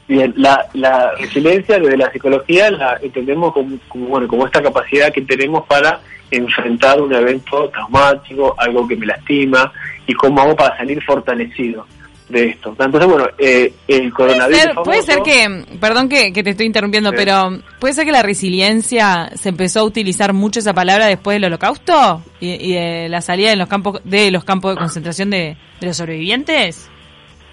Bien, 0.08 0.32
la, 0.36 0.64
la 0.74 1.12
resiliencia 1.18 1.78
desde 1.80 1.96
la 1.96 2.10
psicología 2.12 2.70
la 2.70 2.96
entendemos 3.02 3.52
como, 3.52 3.76
como, 3.88 4.06
bueno, 4.06 4.28
como 4.28 4.46
esta 4.46 4.62
capacidad 4.62 5.12
que 5.12 5.22
tenemos 5.22 5.66
para 5.66 6.00
enfrentar 6.30 7.00
un 7.00 7.12
evento 7.12 7.68
traumático, 7.70 8.54
algo 8.58 8.86
que 8.86 8.96
me 8.96 9.06
lastima, 9.06 9.72
y 10.06 10.14
cómo 10.14 10.40
hago 10.42 10.54
para 10.54 10.76
salir 10.76 11.02
fortalecido 11.02 11.86
de 12.28 12.46
esto. 12.50 12.70
Entonces, 12.78 13.06
bueno, 13.08 13.28
eh, 13.38 13.72
el 13.86 14.10
Puede 14.12 14.12
coronavirus... 14.12 14.60
ser, 14.60 14.74
puede 14.84 15.02
ser 15.02 15.18
que, 15.22 15.64
perdón 15.80 16.08
que, 16.08 16.32
que 16.32 16.42
te 16.42 16.50
estoy 16.50 16.66
interrumpiendo, 16.66 17.10
Sí. 17.10 17.16
pero 17.16 17.58
puede 17.78 17.94
ser 17.94 18.04
que 18.04 18.10
la 18.12 18.22
resiliencia 18.22 19.30
se 19.34 19.48
empezó 19.48 19.80
a 19.80 19.84
utilizar 19.84 20.32
mucho 20.32 20.58
esa 20.60 20.72
palabra 20.74 21.06
después 21.06 21.36
del 21.36 21.44
holocausto 21.44 22.22
y, 22.40 22.50
y 22.50 22.74
de 22.74 23.08
la 23.08 23.20
salida 23.20 23.50
de 23.50 23.56
los 23.56 23.68
campos 23.68 24.00
de 24.04 24.30
los 24.32 24.42
campos 24.44 24.74
de 24.74 24.78
concentración 24.80 25.30
de, 25.30 25.56
de 25.80 25.86
los 25.86 25.96
sobrevivientes. 25.96 26.90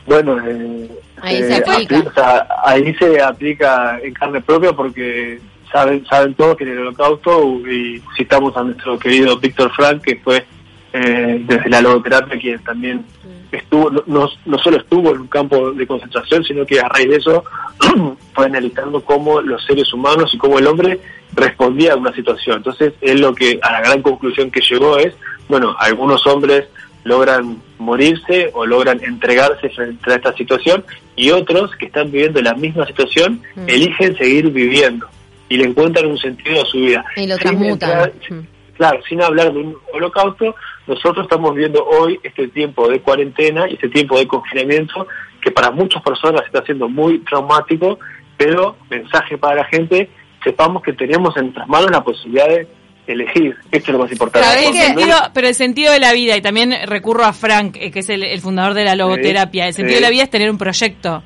Bueno, 0.06 0.38
eh, 0.46 0.90
Ahí 1.24 1.38
eh, 1.38 1.48
se 1.48 1.56
aplica. 1.56 2.48
ahí 2.66 2.94
se 2.96 3.22
aplica 3.22 3.98
en 4.04 4.14
carne 4.14 4.42
propia 4.42 4.74
porque 4.74 5.40
saben 5.72 6.06
saben 6.06 6.34
todos 6.34 6.58
que 6.58 6.66
en 6.66 6.72
el 6.72 6.80
holocausto 6.80 7.60
y 7.66 8.02
citamos 8.18 8.56
a 8.58 8.64
nuestro 8.64 9.00
querido 9.00 9.38
Víctor 9.38 9.72
Frank 9.74 10.02
que 10.02 10.18
fue 10.18 10.46
eh, 10.92 11.42
desde 11.48 11.70
la 11.70 11.82
logoterapia 11.82 12.38
quien 12.38 12.62
también 12.64 13.06
estuvo 13.54 13.90
no, 13.90 14.28
no, 14.46 14.58
solo 14.60 14.78
estuvo 14.78 15.12
en 15.12 15.22
un 15.22 15.28
campo 15.28 15.72
de 15.72 15.88
concentración 15.88 16.44
sino 16.44 16.66
que 16.66 16.82
a 16.82 16.90
raíz 16.90 17.10
de 17.10 17.16
eso 17.16 17.46
fue 18.34 18.46
analizando 18.46 19.02
cómo 19.02 19.40
los 19.40 19.66
seres 19.66 19.94
humanos 19.94 20.34
y 20.34 20.38
cómo 20.38 20.60
el 20.60 20.68
hombre 20.68 21.00
respondía 21.36 21.94
a 21.94 21.96
una 21.96 22.14
situación 22.14 22.58
entonces 22.58 22.94
él 23.00 23.22
lo 23.22 23.34
que 23.34 23.60
a 23.62 23.72
la 23.72 23.80
gran 23.80 24.02
conclusión 24.02 24.52
que 24.52 24.60
llegó 24.60 24.98
es 24.98 25.16
bueno 25.48 25.74
algunos 25.80 26.28
hombres 26.28 26.68
logran 27.04 27.62
morirse 27.80 28.50
o 28.54 28.66
logran 28.66 29.04
entregarse 29.04 29.70
frente 29.70 30.12
a 30.12 30.16
esta 30.16 30.34
situación 30.36 30.86
y 31.16 31.32
otros 31.32 31.72
que 31.76 31.88
están 31.88 32.12
viviendo 32.12 32.42
la 32.42 32.54
misma 32.54 32.86
situación 32.86 33.42
Mm. 33.56 33.66
eligen 33.68 34.18
seguir 34.18 34.50
viviendo 34.52 35.08
y 35.50 35.58
le 35.58 35.66
encuentran 35.66 36.06
un 36.08 36.18
sentido 36.18 36.62
a 36.62 36.66
su 36.66 36.78
vida. 36.78 37.06
Y 37.16 37.28
lo 37.28 37.38
transmutan. 37.38 38.12
Mm. 38.30 38.40
claro, 38.78 39.00
sin 39.08 39.22
hablar 39.22 39.54
de 39.54 39.60
un 39.60 39.78
holocausto, 39.94 40.56
nosotros 40.88 41.26
estamos 41.26 41.54
viviendo 41.54 41.86
hoy 41.86 42.20
este 42.24 42.48
tiempo 42.48 42.90
de 42.90 43.00
cuarentena 43.02 43.70
y 43.70 43.74
este 43.74 43.90
tiempo 43.90 44.18
de 44.18 44.28
confinamiento 44.28 45.08
que 45.42 45.52
para 45.52 45.72
muchas 45.72 46.02
personas 46.02 46.42
está 46.46 46.64
siendo 46.64 46.88
muy 46.88 47.20
traumático, 47.20 48.00
pero 48.38 48.78
mensaje 48.90 49.38
para 49.38 49.56
la 49.56 49.66
gente, 49.66 50.10
sepamos 50.44 50.82
que 50.82 50.94
tenemos 50.94 51.36
en 51.38 51.44
nuestras 51.44 51.68
manos 51.68 51.92
la 51.92 52.04
posibilidad 52.04 52.48
de 52.48 52.68
elegir. 53.08 53.56
Esto 53.72 53.92
es 53.92 53.94
lo 53.94 54.00
más 54.00 54.12
importante. 54.12 54.68
El, 54.68 54.74
sentido, 54.74 55.18
pero 55.34 55.48
el 55.48 55.56
sentido 55.56 55.94
de 55.94 56.00
la 56.00 56.14
vida, 56.14 56.38
y 56.38 56.42
también 56.42 56.74
recurro 56.86 57.26
a 57.26 57.34
Frank, 57.34 57.78
eh, 57.80 57.92
que 57.92 58.00
es 58.00 58.10
el, 58.10 58.24
el 58.24 58.42
fundador 58.42 58.74
de 58.74 58.84
la 58.84 58.96
logoterapia, 58.96 59.68
el 59.68 59.74
sentido 59.74 59.98
sí. 59.98 60.02
de 60.02 60.02
la 60.02 60.10
vida 60.10 60.24
es 60.24 60.30
tener 60.30 60.50
un 60.50 60.58
proyecto. 60.58 61.24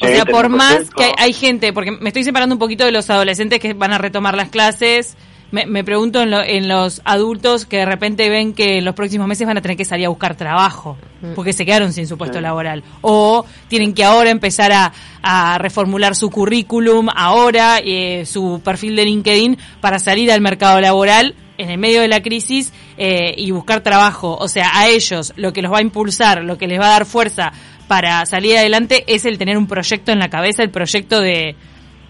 O 0.00 0.06
sea, 0.06 0.24
por 0.24 0.48
más 0.48 0.74
proyecto. 0.74 0.96
que 0.96 1.04
hay, 1.04 1.12
hay 1.18 1.32
gente, 1.32 1.72
porque 1.72 1.92
me 1.92 2.08
estoy 2.08 2.24
separando 2.24 2.54
un 2.54 2.58
poquito 2.58 2.84
de 2.84 2.92
los 2.92 3.08
adolescentes 3.10 3.60
que 3.60 3.74
van 3.74 3.92
a 3.92 3.98
retomar 3.98 4.34
las 4.36 4.48
clases, 4.48 5.16
me, 5.54 5.66
me 5.66 5.84
pregunto 5.84 6.20
en, 6.20 6.30
lo- 6.30 6.42
en 6.42 6.68
los 6.68 7.00
adultos 7.04 7.64
que 7.66 7.78
de 7.78 7.86
repente 7.86 8.28
ven 8.28 8.52
que 8.54 8.78
en 8.78 8.84
los 8.84 8.94
próximos 8.94 9.26
meses 9.28 9.46
van 9.46 9.56
a 9.56 9.62
tener 9.62 9.76
que 9.76 9.84
salir 9.84 10.06
a 10.06 10.08
buscar 10.08 10.34
trabajo, 10.36 10.96
porque 11.34 11.52
se 11.52 11.64
quedaron 11.64 11.92
sin 11.92 12.06
su 12.06 12.18
puesto 12.18 12.40
laboral. 12.42 12.82
O 13.00 13.46
tienen 13.68 13.94
que 13.94 14.04
ahora 14.04 14.30
empezar 14.30 14.72
a, 14.72 14.92
a 15.22 15.56
reformular 15.58 16.14
su 16.14 16.28
currículum, 16.30 17.08
ahora 17.14 17.78
eh, 17.82 18.26
su 18.26 18.60
perfil 18.64 18.96
de 18.96 19.04
LinkedIn 19.04 19.56
para 19.80 19.98
salir 19.98 20.30
al 20.32 20.40
mercado 20.40 20.80
laboral 20.80 21.34
en 21.56 21.70
el 21.70 21.78
medio 21.78 22.00
de 22.00 22.08
la 22.08 22.20
crisis 22.20 22.72
eh, 22.98 23.32
y 23.38 23.50
buscar 23.52 23.80
trabajo. 23.82 24.36
O 24.38 24.48
sea, 24.48 24.70
a 24.78 24.88
ellos 24.88 25.32
lo 25.36 25.52
que 25.52 25.62
los 25.62 25.72
va 25.72 25.78
a 25.78 25.82
impulsar, 25.82 26.42
lo 26.42 26.58
que 26.58 26.66
les 26.66 26.80
va 26.80 26.86
a 26.88 26.90
dar 26.98 27.06
fuerza 27.06 27.52
para 27.86 28.26
salir 28.26 28.56
adelante 28.58 29.04
es 29.06 29.24
el 29.24 29.38
tener 29.38 29.56
un 29.56 29.66
proyecto 29.68 30.10
en 30.10 30.18
la 30.18 30.28
cabeza, 30.30 30.62
el 30.62 30.70
proyecto 30.70 31.20
de, 31.20 31.54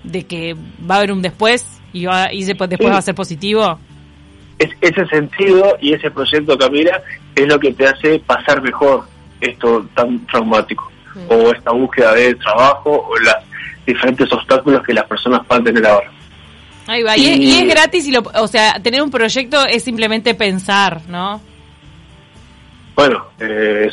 de 0.03 0.23
que 0.25 0.55
va 0.55 0.95
a 0.95 0.99
haber 0.99 1.13
un 1.13 1.21
después 1.21 1.67
y, 1.95 2.05
va, 2.05 2.31
y 2.33 2.43
ese 2.43 2.53
después 2.55 2.79
Sí. 2.79 2.85
va 2.87 2.99
a 2.99 3.03
ser 3.03 3.15
positivo. 3.15 3.79
es, 4.59 4.71
ese 4.83 5.07
sentido 5.07 5.77
y 5.81 5.95
ese 5.95 6.11
proyecto, 6.11 6.59
Camila, 6.59 7.03
es 7.35 7.47
lo 7.47 7.59
que 7.59 7.73
te 7.73 7.87
hace 7.87 8.19
pasar 8.21 8.61
mejor 8.61 9.05
esto 9.41 9.87
tan 9.95 10.25
traumático. 10.27 10.91
o 11.29 11.53
esta 11.53 11.71
búsqueda 11.71 12.13
de 12.15 12.35
trabajo 12.35 12.91
o 12.91 13.19
los 13.21 13.35
diferentes 13.87 14.31
obstáculos 14.33 14.83
que 14.83 14.93
las 14.93 15.05
personas 15.07 15.47
puedan 15.47 15.63
tener 15.63 15.87
ahora. 15.87 16.11
Ahí 16.89 17.03
va. 17.05 17.17
Y, 17.17 17.27
es, 17.29 17.39
y 17.39 17.59
es 17.61 17.69
gratis, 17.69 18.07
y 18.09 18.11
lo, 18.11 18.23
o 18.35 18.49
sea, 18.49 18.81
tener 18.83 19.01
un 19.01 19.11
proyecto 19.11 19.65
es 19.65 19.85
simplemente 19.85 20.35
pensar, 20.35 21.03
¿no? 21.09 21.41
Bueno, 22.97 23.27
eh, 23.39 23.89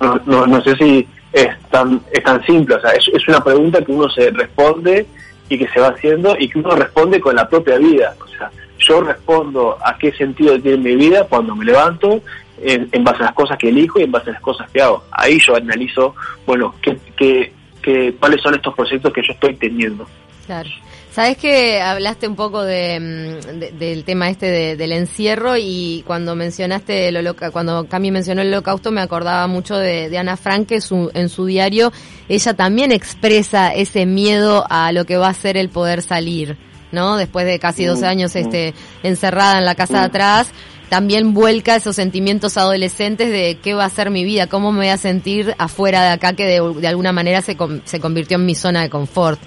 no, 0.00 0.20
no, 0.26 0.46
no, 0.46 0.62
sé 0.62 0.76
si 0.76 1.06
es 1.32 1.48
tan, 1.70 2.00
es 2.12 2.22
tan 2.22 2.44
simple, 2.46 2.76
o 2.76 2.80
sea, 2.80 2.90
es, 2.92 3.08
es, 3.12 3.26
una 3.28 3.42
pregunta 3.42 3.84
que 3.84 3.92
uno 3.92 4.08
se 4.08 4.30
responde 4.30 5.06
y 5.48 5.58
que 5.58 5.68
se 5.68 5.80
va 5.80 5.88
haciendo 5.88 6.36
y 6.38 6.48
que 6.48 6.58
uno 6.58 6.70
responde 6.70 7.20
con 7.20 7.36
la 7.36 7.48
propia 7.48 7.78
vida, 7.78 8.14
o 8.22 8.28
sea, 8.28 8.50
yo 8.78 9.00
respondo 9.00 9.78
a 9.84 9.96
qué 9.98 10.12
sentido 10.12 10.60
tiene 10.60 10.78
mi 10.78 10.96
vida 10.96 11.24
cuando 11.28 11.54
me 11.54 11.64
levanto 11.64 12.20
en, 12.60 12.88
en 12.92 13.04
base 13.04 13.22
a 13.22 13.26
las 13.26 13.34
cosas 13.34 13.58
que 13.58 13.68
elijo 13.68 13.98
y 13.98 14.04
en 14.04 14.12
base 14.12 14.30
a 14.30 14.34
las 14.34 14.42
cosas 14.42 14.70
que 14.70 14.82
hago. 14.82 15.04
Ahí 15.10 15.38
yo 15.46 15.56
analizo, 15.56 16.14
bueno, 16.46 16.74
qué, 16.82 16.98
qué, 17.16 17.52
qué, 17.82 18.14
cuáles 18.18 18.40
son 18.42 18.54
estos 18.54 18.74
proyectos 18.74 19.12
que 19.12 19.22
yo 19.26 19.32
estoy 19.32 19.54
teniendo. 19.56 20.06
Claro. 20.46 20.68
Sabes 21.14 21.36
que 21.36 21.80
hablaste 21.80 22.26
un 22.26 22.34
poco 22.34 22.64
de, 22.64 23.38
de, 23.60 23.70
del 23.70 24.02
tema 24.02 24.30
este 24.30 24.46
de, 24.46 24.76
del 24.76 24.90
encierro 24.90 25.56
y 25.56 26.02
cuando 26.08 26.34
mencionaste 26.34 27.06
el 27.06 27.16
holoca 27.18 27.52
cuando 27.52 27.86
Cami 27.86 28.10
mencionó 28.10 28.42
el 28.42 28.48
holocausto 28.48 28.90
me 28.90 29.00
acordaba 29.00 29.46
mucho 29.46 29.76
de, 29.76 30.10
de 30.10 30.18
Ana 30.18 30.36
Frank 30.36 30.66
que 30.66 30.80
su, 30.80 31.12
en 31.14 31.28
su 31.28 31.46
diario 31.46 31.92
ella 32.28 32.54
también 32.54 32.90
expresa 32.90 33.72
ese 33.72 34.06
miedo 34.06 34.66
a 34.68 34.90
lo 34.90 35.04
que 35.04 35.16
va 35.16 35.28
a 35.28 35.34
ser 35.34 35.56
el 35.56 35.68
poder 35.68 36.02
salir, 36.02 36.56
¿no? 36.90 37.16
Después 37.16 37.46
de 37.46 37.60
casi 37.60 37.84
12 37.84 38.04
años 38.06 38.34
este 38.34 38.74
encerrada 39.04 39.58
en 39.58 39.66
la 39.66 39.76
casa 39.76 40.00
de 40.00 40.06
atrás, 40.06 40.50
también 40.88 41.32
vuelca 41.32 41.76
esos 41.76 41.94
sentimientos 41.94 42.56
adolescentes 42.56 43.30
de 43.30 43.58
qué 43.62 43.74
va 43.74 43.84
a 43.84 43.90
ser 43.90 44.10
mi 44.10 44.24
vida, 44.24 44.48
cómo 44.48 44.72
me 44.72 44.78
voy 44.78 44.88
a 44.88 44.96
sentir 44.96 45.54
afuera 45.58 46.02
de 46.02 46.08
acá 46.08 46.32
que 46.32 46.44
de, 46.44 46.60
de 46.80 46.88
alguna 46.88 47.12
manera 47.12 47.40
se, 47.40 47.56
se 47.84 48.00
convirtió 48.00 48.36
en 48.36 48.46
mi 48.46 48.56
zona 48.56 48.82
de 48.82 48.90
confort. 48.90 49.40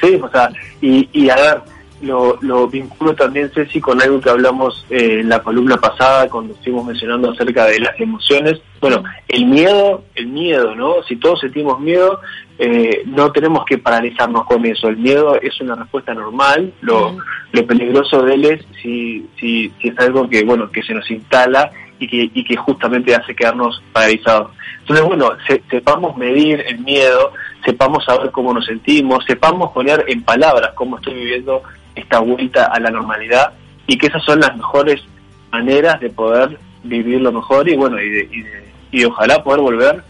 Sí, 0.00 0.18
o 0.22 0.30
sea, 0.30 0.50
y, 0.80 1.08
y 1.12 1.28
a 1.30 1.36
ver, 1.36 1.60
lo, 2.02 2.38
lo 2.42 2.68
vinculo 2.68 3.14
también, 3.14 3.50
Ceci, 3.54 3.80
con 3.80 4.00
algo 4.02 4.20
que 4.20 4.30
hablamos 4.30 4.86
eh, 4.90 5.20
en 5.20 5.28
la 5.28 5.42
columna 5.42 5.76
pasada 5.76 6.28
cuando 6.28 6.54
estuvimos 6.54 6.84
mencionando 6.86 7.30
acerca 7.30 7.66
de 7.66 7.80
las 7.80 7.98
emociones. 7.98 8.60
Bueno, 8.80 9.02
el 9.28 9.46
miedo, 9.46 10.04
el 10.14 10.26
miedo, 10.26 10.74
¿no? 10.74 11.02
Si 11.08 11.16
todos 11.16 11.40
sentimos 11.40 11.80
miedo, 11.80 12.20
eh, 12.58 13.02
no 13.06 13.32
tenemos 13.32 13.64
que 13.64 13.78
paralizarnos 13.78 14.44
con 14.44 14.64
eso. 14.66 14.88
El 14.88 14.98
miedo 14.98 15.40
es 15.40 15.58
una 15.60 15.74
respuesta 15.74 16.12
normal. 16.14 16.72
Lo, 16.82 17.16
lo 17.52 17.66
peligroso 17.66 18.22
de 18.22 18.34
él 18.34 18.44
es 18.44 18.66
si, 18.82 19.26
si, 19.40 19.72
si 19.80 19.88
es 19.88 19.98
algo 19.98 20.28
que, 20.28 20.44
bueno, 20.44 20.70
que 20.70 20.82
se 20.82 20.92
nos 20.92 21.10
instala 21.10 21.70
y 21.98 22.08
que, 22.08 22.30
y 22.32 22.44
que 22.44 22.56
justamente 22.56 23.14
hace 23.14 23.34
quedarnos 23.34 23.82
paralizados. 23.92 24.52
Entonces, 24.80 25.04
bueno, 25.04 25.30
se, 25.46 25.62
sepamos 25.70 26.16
medir 26.16 26.62
el 26.66 26.78
miedo, 26.80 27.32
sepamos 27.64 28.04
saber 28.04 28.30
cómo 28.30 28.52
nos 28.52 28.66
sentimos, 28.66 29.24
sepamos 29.26 29.72
poner 29.72 30.04
en 30.08 30.22
palabras 30.22 30.72
cómo 30.74 30.96
estoy 30.96 31.14
viviendo 31.14 31.62
esta 31.94 32.20
vuelta 32.20 32.66
a 32.66 32.78
la 32.78 32.90
normalidad 32.90 33.52
y 33.86 33.98
que 33.98 34.06
esas 34.06 34.22
son 34.24 34.40
las 34.40 34.56
mejores 34.56 35.02
maneras 35.50 36.00
de 36.00 36.10
poder 36.10 36.58
vivirlo 36.82 37.32
mejor 37.32 37.68
y 37.68 37.76
bueno, 37.76 38.00
y, 38.00 38.08
de, 38.08 38.28
y, 38.30 38.42
de, 38.42 38.72
y 38.92 39.04
ojalá 39.04 39.42
poder 39.42 39.60
volver 39.60 40.02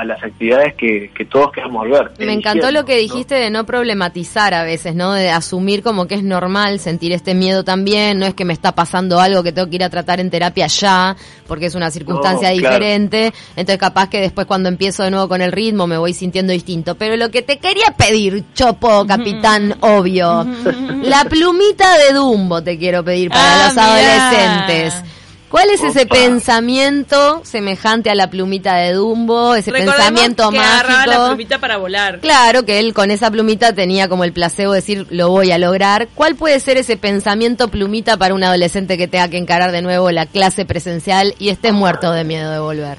a 0.00 0.04
las 0.04 0.22
actividades 0.22 0.74
que, 0.74 1.10
que 1.14 1.24
todos 1.26 1.52
queremos 1.52 1.86
volver. 1.86 2.12
Me 2.18 2.32
encantó 2.32 2.70
lo 2.70 2.84
que 2.84 2.96
dijiste 2.96 3.34
¿no? 3.34 3.40
de 3.40 3.50
no 3.50 3.66
problematizar 3.66 4.54
a 4.54 4.62
veces, 4.62 4.94
¿no? 4.94 5.12
De 5.12 5.30
asumir 5.30 5.82
como 5.82 6.06
que 6.06 6.14
es 6.14 6.22
normal 6.22 6.78
sentir 6.78 7.12
este 7.12 7.34
miedo 7.34 7.62
también, 7.62 8.18
no 8.18 8.26
es 8.26 8.34
que 8.34 8.44
me 8.44 8.54
está 8.54 8.74
pasando 8.74 9.20
algo 9.20 9.42
que 9.42 9.52
tengo 9.52 9.68
que 9.68 9.76
ir 9.76 9.84
a 9.84 9.90
tratar 9.90 10.20
en 10.20 10.30
terapia 10.30 10.66
ya, 10.66 11.16
porque 11.46 11.66
es 11.66 11.74
una 11.74 11.90
circunstancia 11.90 12.48
no, 12.48 12.54
diferente, 12.54 13.30
claro. 13.30 13.36
entonces 13.56 13.78
capaz 13.78 14.08
que 14.08 14.20
después 14.20 14.46
cuando 14.46 14.68
empiezo 14.68 15.02
de 15.02 15.10
nuevo 15.10 15.28
con 15.28 15.42
el 15.42 15.52
ritmo 15.52 15.86
me 15.86 15.98
voy 15.98 16.14
sintiendo 16.14 16.52
distinto. 16.52 16.94
Pero 16.94 17.16
lo 17.16 17.30
que 17.30 17.42
te 17.42 17.58
quería 17.58 17.94
pedir, 17.96 18.44
Chopo, 18.54 19.06
capitán 19.06 19.76
obvio, 19.80 20.46
la 21.02 21.24
plumita 21.24 21.98
de 21.98 22.14
Dumbo 22.14 22.62
te 22.62 22.78
quiero 22.78 23.04
pedir 23.04 23.28
para 23.28 23.66
ah, 23.66 23.68
los 23.68 23.76
adolescentes. 23.76 25.21
¿Cuál 25.52 25.68
es 25.68 25.82
ese 25.82 26.04
Opa. 26.04 26.14
pensamiento 26.14 27.42
semejante 27.44 28.08
a 28.08 28.14
la 28.14 28.30
plumita 28.30 28.74
de 28.76 28.94
Dumbo, 28.94 29.54
ese 29.54 29.70
Recordemos 29.70 29.96
pensamiento 29.96 30.50
que 30.50 30.56
mágico? 30.56 31.10
la 31.10 31.26
plumita 31.28 31.58
para 31.58 31.76
volar. 31.76 32.20
Claro, 32.20 32.64
que 32.64 32.78
él 32.78 32.94
con 32.94 33.10
esa 33.10 33.30
plumita 33.30 33.74
tenía 33.74 34.08
como 34.08 34.24
el 34.24 34.32
placebo 34.32 34.72
de 34.72 34.78
decir, 34.78 35.06
lo 35.10 35.28
voy 35.28 35.52
a 35.52 35.58
lograr. 35.58 36.08
¿Cuál 36.14 36.36
puede 36.36 36.58
ser 36.58 36.78
ese 36.78 36.96
pensamiento 36.96 37.68
plumita 37.68 38.16
para 38.16 38.32
un 38.32 38.42
adolescente 38.42 38.96
que 38.96 39.08
tenga 39.08 39.28
que 39.28 39.36
encarar 39.36 39.72
de 39.72 39.82
nuevo 39.82 40.10
la 40.10 40.24
clase 40.24 40.64
presencial 40.64 41.34
y 41.38 41.50
esté 41.50 41.70
muerto 41.70 42.10
de 42.12 42.24
miedo 42.24 42.50
de 42.50 42.58
volver? 42.58 42.96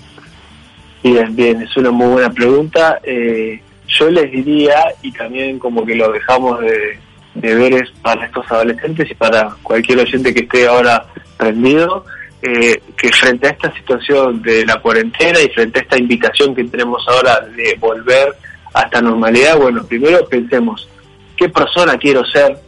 Bien, 1.01 1.35
bien, 1.35 1.59
es 1.63 1.75
una 1.75 1.89
muy 1.89 2.05
buena 2.07 2.29
pregunta. 2.29 2.99
Eh, 3.03 3.59
yo 3.87 4.11
les 4.11 4.31
diría, 4.31 4.75
y 5.01 5.11
también 5.11 5.57
como 5.57 5.83
que 5.83 5.95
lo 5.95 6.11
dejamos 6.11 6.59
de, 6.61 6.99
de 7.33 7.55
ver 7.55 7.73
es 7.73 7.89
para 8.03 8.27
estos 8.27 8.45
adolescentes 8.51 9.09
y 9.09 9.15
para 9.15 9.55
cualquier 9.63 9.97
oyente 9.97 10.31
que 10.35 10.41
esté 10.41 10.67
ahora 10.67 11.07
prendido, 11.35 12.05
eh, 12.45 12.81
que 12.97 13.09
frente 13.13 13.47
a 13.47 13.51
esta 13.51 13.73
situación 13.73 14.41
de 14.41 14.65
la 14.65 14.81
cuarentena 14.81 15.39
y 15.39 15.47
frente 15.47 15.79
a 15.79 15.81
esta 15.83 15.97
invitación 15.97 16.53
que 16.53 16.65
tenemos 16.65 17.01
ahora 17.07 17.39
de 17.39 17.77
volver 17.79 18.35
a 18.73 18.81
esta 18.81 19.01
normalidad, 19.01 19.57
bueno, 19.57 19.85
primero 19.85 20.27
pensemos, 20.27 20.89
¿qué 21.37 21.47
persona 21.47 21.97
quiero 21.97 22.25
ser 22.25 22.59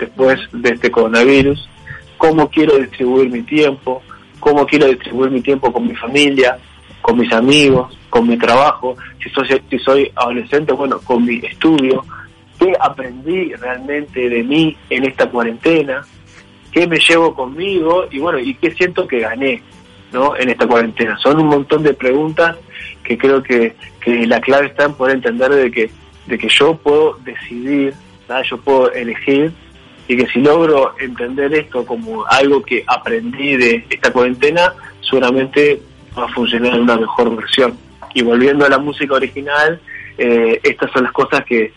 después 0.00 0.40
de 0.50 0.70
este 0.70 0.90
coronavirus? 0.90 1.68
¿Cómo 2.18 2.50
quiero 2.50 2.76
distribuir 2.76 3.30
mi 3.30 3.42
tiempo? 3.42 4.02
¿Cómo 4.40 4.66
quiero 4.66 4.88
distribuir 4.88 5.30
mi 5.30 5.42
tiempo 5.42 5.72
con 5.72 5.86
mi 5.86 5.94
familia, 5.94 6.58
con 7.00 7.16
mis 7.18 7.32
amigos, 7.32 7.96
con 8.10 8.26
mi 8.26 8.36
trabajo? 8.36 8.96
Si 9.22 9.30
soy, 9.30 9.62
si 9.70 9.78
soy 9.78 10.10
adolescente, 10.16 10.72
bueno, 10.72 10.98
con 11.04 11.24
mi 11.24 11.36
estudio. 11.36 12.04
¿Qué 12.58 12.72
aprendí 12.80 13.54
realmente 13.54 14.28
de 14.28 14.42
mí 14.42 14.76
en 14.90 15.04
esta 15.04 15.30
cuarentena? 15.30 16.04
Qué 16.72 16.86
me 16.86 16.98
llevo 16.98 17.34
conmigo 17.34 18.06
y 18.10 18.18
bueno, 18.18 18.38
y 18.38 18.54
qué 18.54 18.70
siento 18.72 19.06
que 19.06 19.20
gané, 19.20 19.62
¿no? 20.12 20.36
En 20.36 20.48
esta 20.48 20.66
cuarentena. 20.66 21.18
Son 21.18 21.38
un 21.40 21.48
montón 21.48 21.82
de 21.82 21.94
preguntas 21.94 22.56
que 23.04 23.18
creo 23.18 23.42
que, 23.42 23.74
que 24.00 24.26
la 24.26 24.40
clave 24.40 24.66
está 24.66 24.84
en 24.84 24.94
poder 24.94 25.16
entender 25.16 25.50
de 25.50 25.70
que, 25.70 25.90
de 26.26 26.38
que 26.38 26.48
yo 26.48 26.74
puedo 26.76 27.18
decidir, 27.24 27.94
yo 28.48 28.56
puedo 28.58 28.92
elegir 28.92 29.52
y 30.08 30.16
que 30.16 30.26
si 30.28 30.40
logro 30.40 30.94
entender 30.98 31.52
esto 31.54 31.84
como 31.84 32.24
algo 32.26 32.62
que 32.62 32.84
aprendí 32.86 33.56
de 33.56 33.84
esta 33.88 34.12
cuarentena, 34.12 34.72
seguramente 35.00 35.80
va 36.16 36.24
a 36.24 36.28
funcionar 36.28 36.74
en 36.74 36.82
una 36.82 36.96
mejor 36.96 37.36
versión. 37.36 37.76
Y 38.14 38.22
volviendo 38.22 38.64
a 38.64 38.68
la 38.68 38.78
música 38.78 39.14
original, 39.14 39.80
eh, 40.18 40.60
estas 40.62 40.90
son 40.92 41.04
las 41.04 41.12
cosas 41.12 41.44
que, 41.44 41.72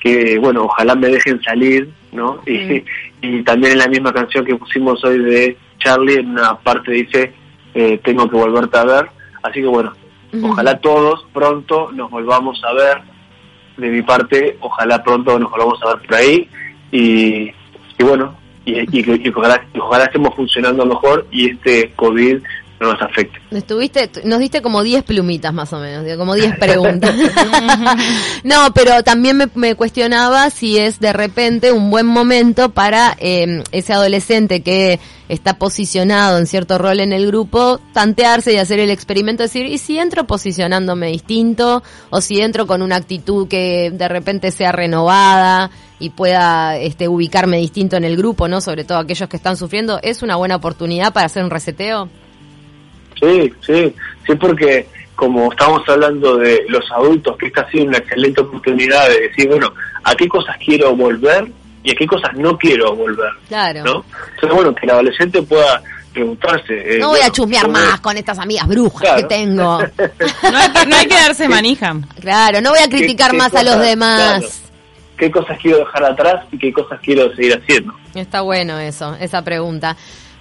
que, 0.00 0.38
bueno, 0.38 0.64
ojalá 0.64 0.94
me 0.94 1.08
dejen 1.08 1.42
salir, 1.42 1.88
¿no? 2.12 2.40
Y. 2.46 2.84
y 3.26 3.42
también 3.42 3.72
en 3.72 3.78
la 3.78 3.88
misma 3.88 4.12
canción 4.12 4.44
que 4.44 4.56
pusimos 4.56 5.02
hoy 5.04 5.18
de 5.18 5.56
Charlie, 5.78 6.20
en 6.20 6.30
una 6.30 6.58
parte 6.58 6.92
dice, 6.92 7.32
eh, 7.74 7.98
tengo 8.02 8.28
que 8.28 8.36
volverte 8.36 8.78
a 8.78 8.84
ver. 8.84 9.10
Así 9.42 9.60
que 9.60 9.66
bueno, 9.66 9.92
ojalá 10.42 10.78
todos 10.78 11.26
pronto 11.32 11.90
nos 11.92 12.10
volvamos 12.10 12.62
a 12.64 12.72
ver. 12.72 13.02
De 13.76 13.88
mi 13.88 14.02
parte, 14.02 14.56
ojalá 14.60 15.02
pronto 15.02 15.38
nos 15.38 15.50
volvamos 15.50 15.82
a 15.82 15.94
ver 15.94 16.06
por 16.06 16.14
ahí. 16.14 16.48
Y, 16.90 17.52
y 17.98 18.04
bueno, 18.04 18.36
y, 18.64 18.78
y, 18.80 19.26
y 19.26 19.28
ojalá, 19.28 19.64
ojalá 19.78 20.04
estemos 20.04 20.34
funcionando 20.34 20.86
mejor 20.86 21.26
y 21.30 21.50
este 21.50 21.92
COVID 21.96 22.38
no 22.80 22.92
nos 22.92 23.02
afecte. 23.02 23.38
Estuviste, 23.50 24.10
nos 24.24 24.38
diste 24.38 24.60
como 24.60 24.82
10 24.82 25.04
plumitas 25.04 25.52
más 25.52 25.72
o 25.72 25.78
menos, 25.78 26.04
como 26.16 26.34
10 26.34 26.58
preguntas. 26.58 27.14
no, 28.44 28.72
pero 28.74 29.02
también 29.02 29.36
me, 29.36 29.48
me, 29.54 29.74
cuestionaba 29.74 30.50
si 30.50 30.78
es 30.78 31.00
de 31.00 31.12
repente 31.12 31.72
un 31.72 31.90
buen 31.90 32.06
momento 32.06 32.70
para 32.70 33.16
eh, 33.18 33.62
ese 33.72 33.92
adolescente 33.92 34.62
que 34.62 35.00
está 35.28 35.58
posicionado 35.58 36.38
en 36.38 36.46
cierto 36.46 36.78
rol 36.78 37.00
en 37.00 37.12
el 37.12 37.26
grupo, 37.26 37.80
tantearse 37.92 38.52
y 38.52 38.56
hacer 38.56 38.78
el 38.78 38.90
experimento, 38.90 39.42
decir, 39.42 39.66
¿y 39.66 39.78
si 39.78 39.98
entro 39.98 40.26
posicionándome 40.26 41.08
distinto? 41.08 41.82
¿O 42.10 42.20
si 42.20 42.40
entro 42.40 42.66
con 42.66 42.82
una 42.82 42.96
actitud 42.96 43.48
que 43.48 43.90
de 43.90 44.08
repente 44.08 44.50
sea 44.50 44.72
renovada 44.72 45.70
y 45.98 46.10
pueda 46.10 46.76
este, 46.76 47.08
ubicarme 47.08 47.56
distinto 47.56 47.96
en 47.96 48.04
el 48.04 48.16
grupo, 48.16 48.48
¿no? 48.48 48.60
Sobre 48.60 48.84
todo 48.84 48.98
aquellos 48.98 49.28
que 49.28 49.36
están 49.36 49.56
sufriendo, 49.56 49.98
¿es 50.02 50.22
una 50.22 50.36
buena 50.36 50.56
oportunidad 50.56 51.12
para 51.12 51.26
hacer 51.26 51.42
un 51.42 51.50
reseteo? 51.50 52.08
Sí, 53.20 53.52
sí, 53.64 53.94
sí, 54.26 54.34
porque 54.34 54.86
como 55.14 55.50
estamos 55.50 55.82
hablando 55.88 56.36
de 56.36 56.64
los 56.68 56.84
adultos, 56.92 57.36
que 57.38 57.46
esta 57.46 57.62
ha 57.62 57.70
sido 57.70 57.86
una 57.86 57.98
excelente 57.98 58.42
oportunidad 58.42 59.08
de 59.08 59.28
decir, 59.28 59.48
bueno, 59.48 59.72
¿a 60.04 60.14
qué 60.14 60.28
cosas 60.28 60.56
quiero 60.64 60.94
volver 60.94 61.50
y 61.82 61.90
a 61.90 61.94
qué 61.94 62.06
cosas 62.06 62.34
no 62.34 62.56
quiero 62.58 62.94
volver? 62.94 63.30
Claro. 63.48 63.82
¿no? 63.82 64.04
Entonces, 64.34 64.54
bueno, 64.54 64.74
que 64.74 64.84
el 64.84 64.90
adolescente 64.90 65.42
pueda 65.42 65.82
preguntarse. 66.12 66.96
Eh, 66.96 66.98
no 66.98 67.08
voy 67.08 67.18
bueno, 67.18 67.26
a 67.26 67.32
chusmear 67.32 67.68
más 67.68 68.00
con 68.00 68.16
estas 68.16 68.38
amigas 68.38 68.68
brujas 68.68 69.00
claro. 69.00 69.16
que 69.16 69.24
tengo. 69.24 69.78
no, 70.42 70.58
hay 70.58 70.70
que, 70.72 70.86
no 70.86 70.96
hay 70.96 71.06
que 71.06 71.14
darse 71.14 71.48
manija. 71.48 71.96
Claro, 72.20 72.60
no 72.60 72.70
voy 72.70 72.80
a 72.80 72.88
criticar 72.88 73.30
¿Qué, 73.30 73.36
qué 73.36 73.42
más 73.42 73.50
cosas, 73.50 73.66
a 73.66 73.76
los 73.76 73.86
demás. 73.86 74.38
Claro. 74.40 74.48
¿Qué 75.16 75.30
cosas 75.30 75.58
quiero 75.60 75.78
dejar 75.78 76.04
atrás 76.04 76.46
y 76.52 76.58
qué 76.58 76.72
cosas 76.72 77.00
quiero 77.02 77.34
seguir 77.34 77.54
haciendo? 77.54 77.94
Está 78.14 78.42
bueno 78.42 78.78
eso, 78.78 79.16
esa 79.18 79.42
pregunta. 79.42 79.96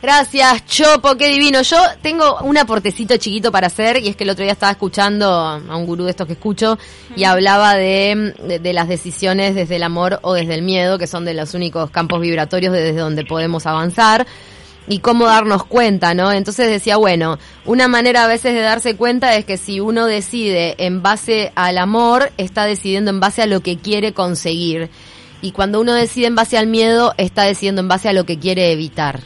Gracias, 0.05 0.67
Chopo, 0.67 1.15
qué 1.17 1.29
divino. 1.29 1.63
Yo 1.63 1.77
tengo 2.03 2.37
un 2.41 2.59
aportecito 2.59 3.17
chiquito 3.17 3.51
para 3.51 3.65
hacer 3.65 3.97
y 3.97 4.07
es 4.07 4.15
que 4.15 4.23
el 4.23 4.29
otro 4.29 4.43
día 4.43 4.51
estaba 4.51 4.71
escuchando 4.71 5.25
a 5.27 5.75
un 5.75 5.87
gurú 5.87 6.03
de 6.03 6.11
estos 6.11 6.27
que 6.27 6.33
escucho 6.33 6.77
y 7.15 7.23
hablaba 7.23 7.73
de, 7.73 8.35
de, 8.43 8.59
de, 8.59 8.73
las 8.73 8.87
decisiones 8.87 9.55
desde 9.55 9.77
el 9.77 9.83
amor 9.83 10.19
o 10.21 10.33
desde 10.33 10.53
el 10.53 10.61
miedo, 10.61 10.99
que 10.99 11.07
son 11.07 11.25
de 11.25 11.33
los 11.33 11.55
únicos 11.55 11.89
campos 11.89 12.21
vibratorios 12.21 12.71
desde 12.71 12.93
donde 12.93 13.25
podemos 13.25 13.65
avanzar 13.65 14.27
y 14.87 14.99
cómo 14.99 15.25
darnos 15.25 15.65
cuenta, 15.65 16.13
¿no? 16.13 16.31
Entonces 16.31 16.69
decía, 16.69 16.97
bueno, 16.97 17.39
una 17.65 17.87
manera 17.87 18.25
a 18.25 18.27
veces 18.27 18.53
de 18.53 18.61
darse 18.61 18.95
cuenta 18.95 19.35
es 19.35 19.43
que 19.43 19.57
si 19.57 19.79
uno 19.79 20.05
decide 20.05 20.75
en 20.85 21.01
base 21.01 21.51
al 21.55 21.79
amor, 21.79 22.31
está 22.37 22.65
decidiendo 22.67 23.09
en 23.09 23.19
base 23.19 23.41
a 23.41 23.47
lo 23.47 23.61
que 23.61 23.79
quiere 23.79 24.13
conseguir. 24.13 24.91
Y 25.41 25.51
cuando 25.51 25.81
uno 25.81 25.93
decide 25.93 26.27
en 26.27 26.35
base 26.35 26.59
al 26.59 26.67
miedo, 26.67 27.15
está 27.17 27.41
decidiendo 27.41 27.81
en 27.81 27.87
base 27.87 28.07
a 28.07 28.13
lo 28.13 28.27
que 28.27 28.37
quiere 28.37 28.71
evitar. 28.71 29.21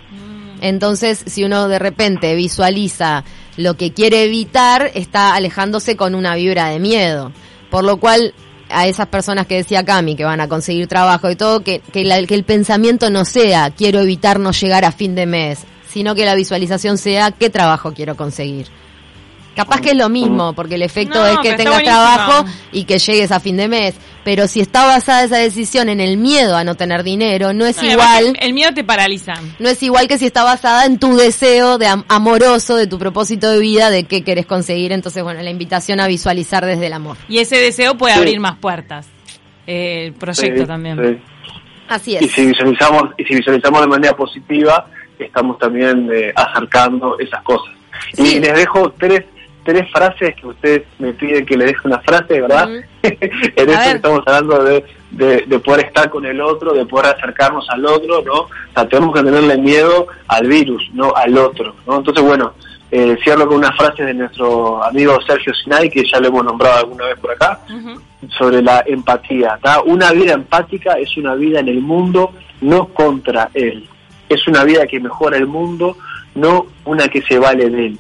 Entonces, 0.62 1.24
si 1.25 1.44
uno 1.44 1.68
de 1.68 1.80
repente 1.80 2.36
visualiza 2.36 3.24
lo 3.58 3.75
que 3.75 3.94
quiere 3.94 4.24
evitar, 4.24 4.92
está 4.94 5.36
alejándose 5.36 5.96
con 5.96 6.16
una 6.16 6.36
vibra 6.36 6.68
de 6.70 6.80
miedo. 6.80 7.32
Por 7.70 7.84
lo 7.84 7.98
cual, 7.98 8.34
a 8.70 8.88
esas 8.88 9.08
personas 9.08 9.48
que 9.48 9.56
decía 9.56 9.84
Cami, 9.84 10.16
que 10.16 10.24
van 10.24 10.42
a 10.42 10.48
conseguir 10.48 10.88
trabajo 10.88 11.30
y 11.30 11.36
todo, 11.36 11.62
que, 11.62 11.82
que, 11.92 12.06
la, 12.06 12.24
que 12.25 12.36
el 12.36 12.44
pensamiento 12.44 13.10
no 13.10 13.25
sea 13.25 13.72
quiero 13.72 14.00
evitar 14.00 14.39
no 14.39 14.51
llegar 14.51 14.86
a 14.86 14.92
fin 14.92 15.16
de 15.16 15.25
mes, 15.25 15.60
sino 15.89 16.16
que 16.16 16.25
la 16.25 16.36
visualización 16.36 16.98
sea 16.98 17.32
qué 17.32 17.50
trabajo 17.50 17.94
quiero 17.94 18.16
conseguir. 18.16 18.68
Capaz 19.56 19.82
que 19.82 19.89
es 19.91 19.98
lo 19.98 20.08
mismo, 20.10 20.53
porque 20.53 20.75
el 20.75 20.84
efecto 20.84 21.20
No, 21.20 21.25
es 21.27 21.38
que 21.39 21.53
tengas 21.53 21.74
buenísimo. 21.75 21.96
trabajo 21.98 22.46
y 22.72 22.86
que 22.86 22.98
llegues 22.98 23.32
a 23.32 23.39
fin 23.39 23.58
de 23.58 23.68
mes. 23.68 23.96
Pero 24.24 24.48
si 24.48 24.62
está 24.62 24.86
basada 24.86 25.24
esa 25.24 25.38
decisión 25.38 25.89
en 25.89 26.00
el 26.00 26.18
miedo 26.18 26.56
a 26.56 26.63
no 26.63 26.75
tener 26.75 27.03
dinero, 27.03 27.51
no 27.53 27.65
es 27.65 27.77
No, 27.77 27.84
y 27.86 27.91
igual. 27.91 28.38
El 28.39 28.53
miedo 28.53 28.74
te 28.74 28.84
paraliza. 28.84 29.34
No 29.60 29.68
es 29.70 29.82
igual 29.84 30.08
que 30.08 30.18
si 30.18 30.25
está 30.27 30.44
basada 30.44 30.86
en 30.86 30.98
tu 31.00 31.15
deseo 31.18 31.77
de 31.77 31.88
am- 31.88 32.06
amoroso, 32.08 32.75
de 32.75 32.88
tu 32.88 32.98
propósito 33.00 33.50
de 33.51 33.60
vida, 33.60 33.89
de 33.89 34.03
qué 34.06 34.24
querés 34.24 34.46
conseguir. 34.46 34.91
Entonces, 34.91 35.24
bueno, 35.24 35.41
la 35.41 35.50
invitación 35.50 36.00
a 36.00 36.08
visualizar 36.08 36.65
desde 36.65 36.88
el 36.88 36.94
amor. 36.94 37.18
Y 37.27 37.39
ese 37.39 37.58
deseo 37.58 37.98
puede 37.98 38.13
Sí. 38.13 38.20
abrir 38.20 38.39
más 38.39 38.58
puertas. 38.60 39.08
Eh, 39.68 40.06
el 40.08 40.13
proyecto 40.13 40.62
Sí, 40.62 40.68
también. 40.68 40.98
sí. 40.98 41.22
Así 41.89 42.12
Y 42.12 42.15
es. 42.25 42.32
si 42.32 42.46
visualizamos, 42.46 43.03
y 43.18 43.24
si 43.25 43.36
visualizamos 43.36 43.82
de 43.82 43.88
manera 43.88 44.15
positiva, 44.15 44.86
estamos 45.18 45.58
también 45.58 46.08
eh, 46.13 46.32
acercando 46.36 47.18
esas 47.20 47.41
cosas. 47.44 47.74
Sí. 48.13 48.36
Y 48.36 48.39
les 48.39 48.53
dejo 48.53 48.94
tres 49.00 49.25
tres 49.63 49.89
frases 49.92 50.36
que 50.36 50.48
ustedes 50.48 50.84
me 51.00 51.13
piden 51.13 51.46
que 51.46 51.58
les 51.58 51.68
deje 51.68 51.88
una 51.88 52.00
frase, 52.00 52.42
¿verdad? 52.42 52.70
En 53.01 53.70
A 53.70 53.74
esto 53.74 53.78
ver. 53.78 53.84
que 53.84 53.96
estamos 53.96 54.24
hablando 54.28 54.63
de, 54.63 54.86
de, 55.12 55.44
de 55.48 55.60
poder 55.60 55.86
estar 55.86 56.10
con 56.10 56.25
el 56.25 56.42
otro, 56.42 56.74
de 56.74 56.86
poder 56.86 57.16
acercarnos 57.16 57.70
al 57.70 57.86
otro, 57.86 58.22
¿no? 58.24 58.34
O 58.42 58.50
sea, 58.74 58.88
tenemos 58.88 59.13
que 59.16 59.24
tenerle 59.24 59.58
miedo 59.58 60.08
al 60.28 60.48
virus, 60.48 60.89
no 60.94 61.13
al 61.16 61.38
otro, 61.38 61.75
¿no? 61.88 61.98
Entonces, 61.98 62.24
bueno, 62.24 62.54
eh, 62.92 63.18
cierro 63.24 63.48
con 63.48 63.58
una 63.58 63.72
frase 63.74 64.04
de 64.04 64.13
nuestro 64.16 64.84
amigo 64.84 65.20
Sergio 65.22 65.54
Sinai, 65.54 65.89
que 65.89 66.04
ya 66.04 66.20
lo 66.20 66.28
hemos 66.28 66.44
nombrado 66.44 66.80
alguna 66.80 67.06
vez 67.06 67.20
por 67.20 67.32
acá, 67.32 67.60
sobre 68.38 68.62
la 68.62 68.84
empatía. 68.86 69.58
¿tá? 69.62 69.82
Una 69.84 70.12
vida 70.12 70.34
empática 70.34 70.94
es 70.94 71.16
una 71.16 71.36
vida 71.36 71.60
en 71.60 71.68
el 71.70 71.82
mundo, 71.82 72.34
no 72.62 72.88
contra 72.88 73.50
él. 73.54 73.88
Es 74.28 74.48
una 74.48 74.63
vida 74.63 74.88
que 74.88 75.00
mejora 75.00 75.38
el 75.38 75.48
mundo, 75.48 75.98
no 76.36 76.66
una 76.86 77.08
que 77.08 77.22
se 77.22 77.38
vale 77.39 77.70
de 77.70 77.86
él. 77.88 78.00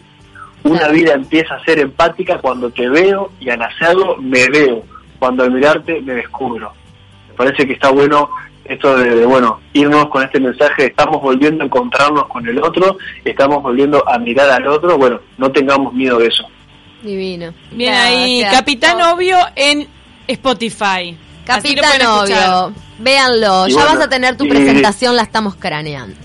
Una 0.63 0.79
Claro. 0.79 0.93
vida 0.93 1.13
empieza 1.13 1.55
a 1.55 1.63
ser 1.63 1.79
empática 1.79 2.37
cuando 2.39 2.69
te 2.69 2.87
veo 2.89 3.31
y 3.39 3.49
al 3.49 3.61
hacerlo 3.61 4.17
me 4.17 4.47
veo. 4.49 4.83
Cuando 5.19 5.43
al 5.43 5.51
mirarte 5.51 6.01
me 6.01 6.13
descubro. 6.13 6.73
Me 7.29 7.33
parece 7.35 7.65
que 7.65 7.73
está 7.73 7.89
bueno 7.91 8.29
esto 8.65 8.95
de, 8.97 9.15
de, 9.15 9.25
bueno, 9.25 9.59
irnos 9.73 10.09
con 10.09 10.23
este 10.23 10.39
mensaje, 10.39 10.85
estamos 10.87 11.19
volviendo 11.21 11.63
a 11.63 11.65
encontrarnos 11.65 12.27
con 12.27 12.47
el 12.47 12.61
otro, 12.63 12.97
estamos 13.25 13.63
volviendo 13.63 14.07
a 14.07 14.19
mirar 14.19 14.47
al 14.51 14.67
otro, 14.67 14.95
bueno, 14.95 15.19
no 15.39 15.51
tengamos 15.51 15.91
miedo 15.93 16.19
de 16.19 16.27
eso. 16.27 16.43
Divino. 17.01 17.51
Bien 17.71 17.93
ahí. 17.95 18.43
Capitán 18.51 19.01
Obvio 19.01 19.37
en 19.55 19.87
Spotify. 20.27 21.17
Capitán. 21.45 22.01
Obvio. 22.05 22.73
Véanlo. 22.99 23.67
Y 23.67 23.71
ya 23.71 23.77
bueno, 23.77 23.95
vas 23.95 24.05
a 24.05 24.09
tener 24.09 24.37
tu 24.37 24.45
y- 24.45 24.49
presentación, 24.49 25.15
la 25.15 25.23
estamos 25.23 25.55
craneando. 25.55 26.15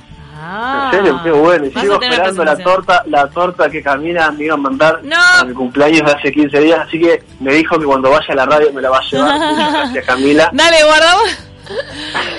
Ah. 0.47 0.91
En 0.93 0.99
serio, 0.99 1.21
qué 1.25 1.31
bueno. 1.31 1.67
Y 1.67 1.71
sigo 1.81 1.95
esperando 2.03 2.45
la 2.45 2.57
torta, 2.59 3.03
la 3.07 3.27
torta 3.29 3.71
que 3.71 3.83
Camila 3.83 4.31
me 4.31 4.45
iba 4.45 4.55
a 4.55 4.59
mandar 4.59 5.01
No. 5.03 5.17
a 5.17 5.45
mi 5.45 5.55
cumpleaños 5.55 6.03
de 6.05 6.13
hace 6.13 6.33
15 6.33 6.61
días, 6.61 6.81
así 6.87 7.01
que 7.01 7.23
me 7.41 7.55
dijo 7.55 7.79
que 7.79 7.87
cuando 7.87 8.11
vaya 8.11 8.27
a 8.29 8.35
la 8.35 8.45
radio 8.47 8.73
me 8.73 8.83
la 8.83 8.91
va 8.91 8.99
a 8.99 9.03
llevar. 9.11 9.39
Gracias, 9.73 10.05
Camila. 10.05 10.51
Dale, 10.53 10.85
guardamos. 10.85 11.39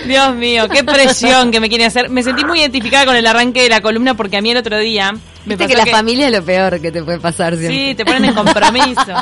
Dios 0.06 0.36
mío, 0.36 0.70
qué 0.70 0.84
presión 0.84 1.52
que 1.52 1.60
me 1.60 1.68
quiere 1.68 1.86
hacer. 1.86 2.10
Me 2.10 2.22
sentí 2.22 2.46
muy 2.46 2.60
identificada 2.60 3.06
con 3.08 3.16
el 3.16 3.26
arranque 3.26 3.64
de 3.64 3.70
la 3.70 3.82
columna 3.82 4.14
porque 4.14 4.38
a 4.38 4.42
mí 4.42 4.52
el 4.52 4.58
otro 4.58 4.78
día 4.78 5.12
me 5.46 5.56
Viste 5.56 5.64
pasó 5.74 5.84
que 5.84 5.90
la 5.92 5.98
familia 5.98 6.28
es 6.28 6.32
lo 6.34 6.44
peor 6.44 6.80
que 6.80 6.92
te 6.92 7.02
puede 7.04 7.20
pasar 7.20 7.56
siempre. 7.56 7.76
Sí, 7.76 7.96
te 7.96 8.06
ponen 8.06 8.26
en 8.26 8.34
compromiso. 8.36 9.02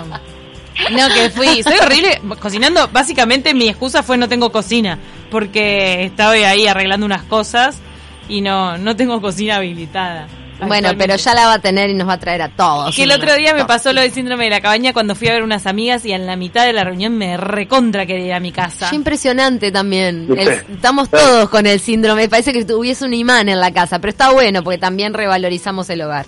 No, 0.91 1.07
que 1.13 1.29
fui, 1.29 1.61
soy 1.61 1.77
horrible 1.79 2.19
cocinando. 2.39 2.87
Básicamente 2.91 3.53
mi 3.53 3.69
excusa 3.69 4.01
fue 4.01 4.17
no 4.17 4.27
tengo 4.27 4.51
cocina, 4.51 4.97
porque 5.29 6.03
estaba 6.03 6.31
ahí 6.31 6.65
arreglando 6.65 7.05
unas 7.05 7.21
cosas 7.23 7.79
y 8.27 8.41
no 8.41 8.77
no 8.77 8.95
tengo 8.95 9.21
cocina 9.21 9.57
habilitada. 9.57 10.27
Bueno, 10.67 10.91
pero 10.97 11.15
ya 11.15 11.33
la 11.33 11.47
va 11.47 11.53
a 11.53 11.59
tener 11.59 11.89
y 11.89 11.93
nos 11.93 12.07
va 12.07 12.13
a 12.13 12.19
traer 12.19 12.41
a 12.41 12.49
todos. 12.49 12.95
Que 12.95 13.03
el 13.03 13.11
otro 13.11 13.35
día 13.35 13.53
me 13.53 13.65
pasó 13.65 13.93
lo 13.93 14.01
del 14.01 14.11
síndrome 14.11 14.45
de 14.45 14.49
la 14.51 14.61
cabaña 14.61 14.93
cuando 14.93 15.15
fui 15.15 15.27
a 15.27 15.33
ver 15.33 15.43
unas 15.43 15.65
amigas 15.65 16.05
y 16.05 16.13
en 16.13 16.25
la 16.25 16.35
mitad 16.35 16.65
de 16.65 16.73
la 16.73 16.83
reunión 16.83 17.17
me 17.17 17.37
recontra 17.37 18.05
quería 18.05 18.27
ir 18.27 18.33
a 18.33 18.39
mi 18.39 18.51
casa. 18.51 18.89
Qué 18.89 18.95
impresionante 18.95 19.71
también. 19.71 20.27
Estamos 20.37 21.09
todos 21.09 21.49
con 21.49 21.65
el 21.65 21.79
síndrome. 21.79 22.29
Parece 22.29 22.53
que 22.53 22.63
tuviese 22.65 23.05
un 23.05 23.13
imán 23.13 23.49
en 23.49 23.59
la 23.59 23.71
casa, 23.71 23.99
pero 23.99 24.09
está 24.09 24.31
bueno 24.31 24.63
porque 24.63 24.77
también 24.77 25.13
revalorizamos 25.13 25.89
el 25.89 26.01
hogar. 26.01 26.25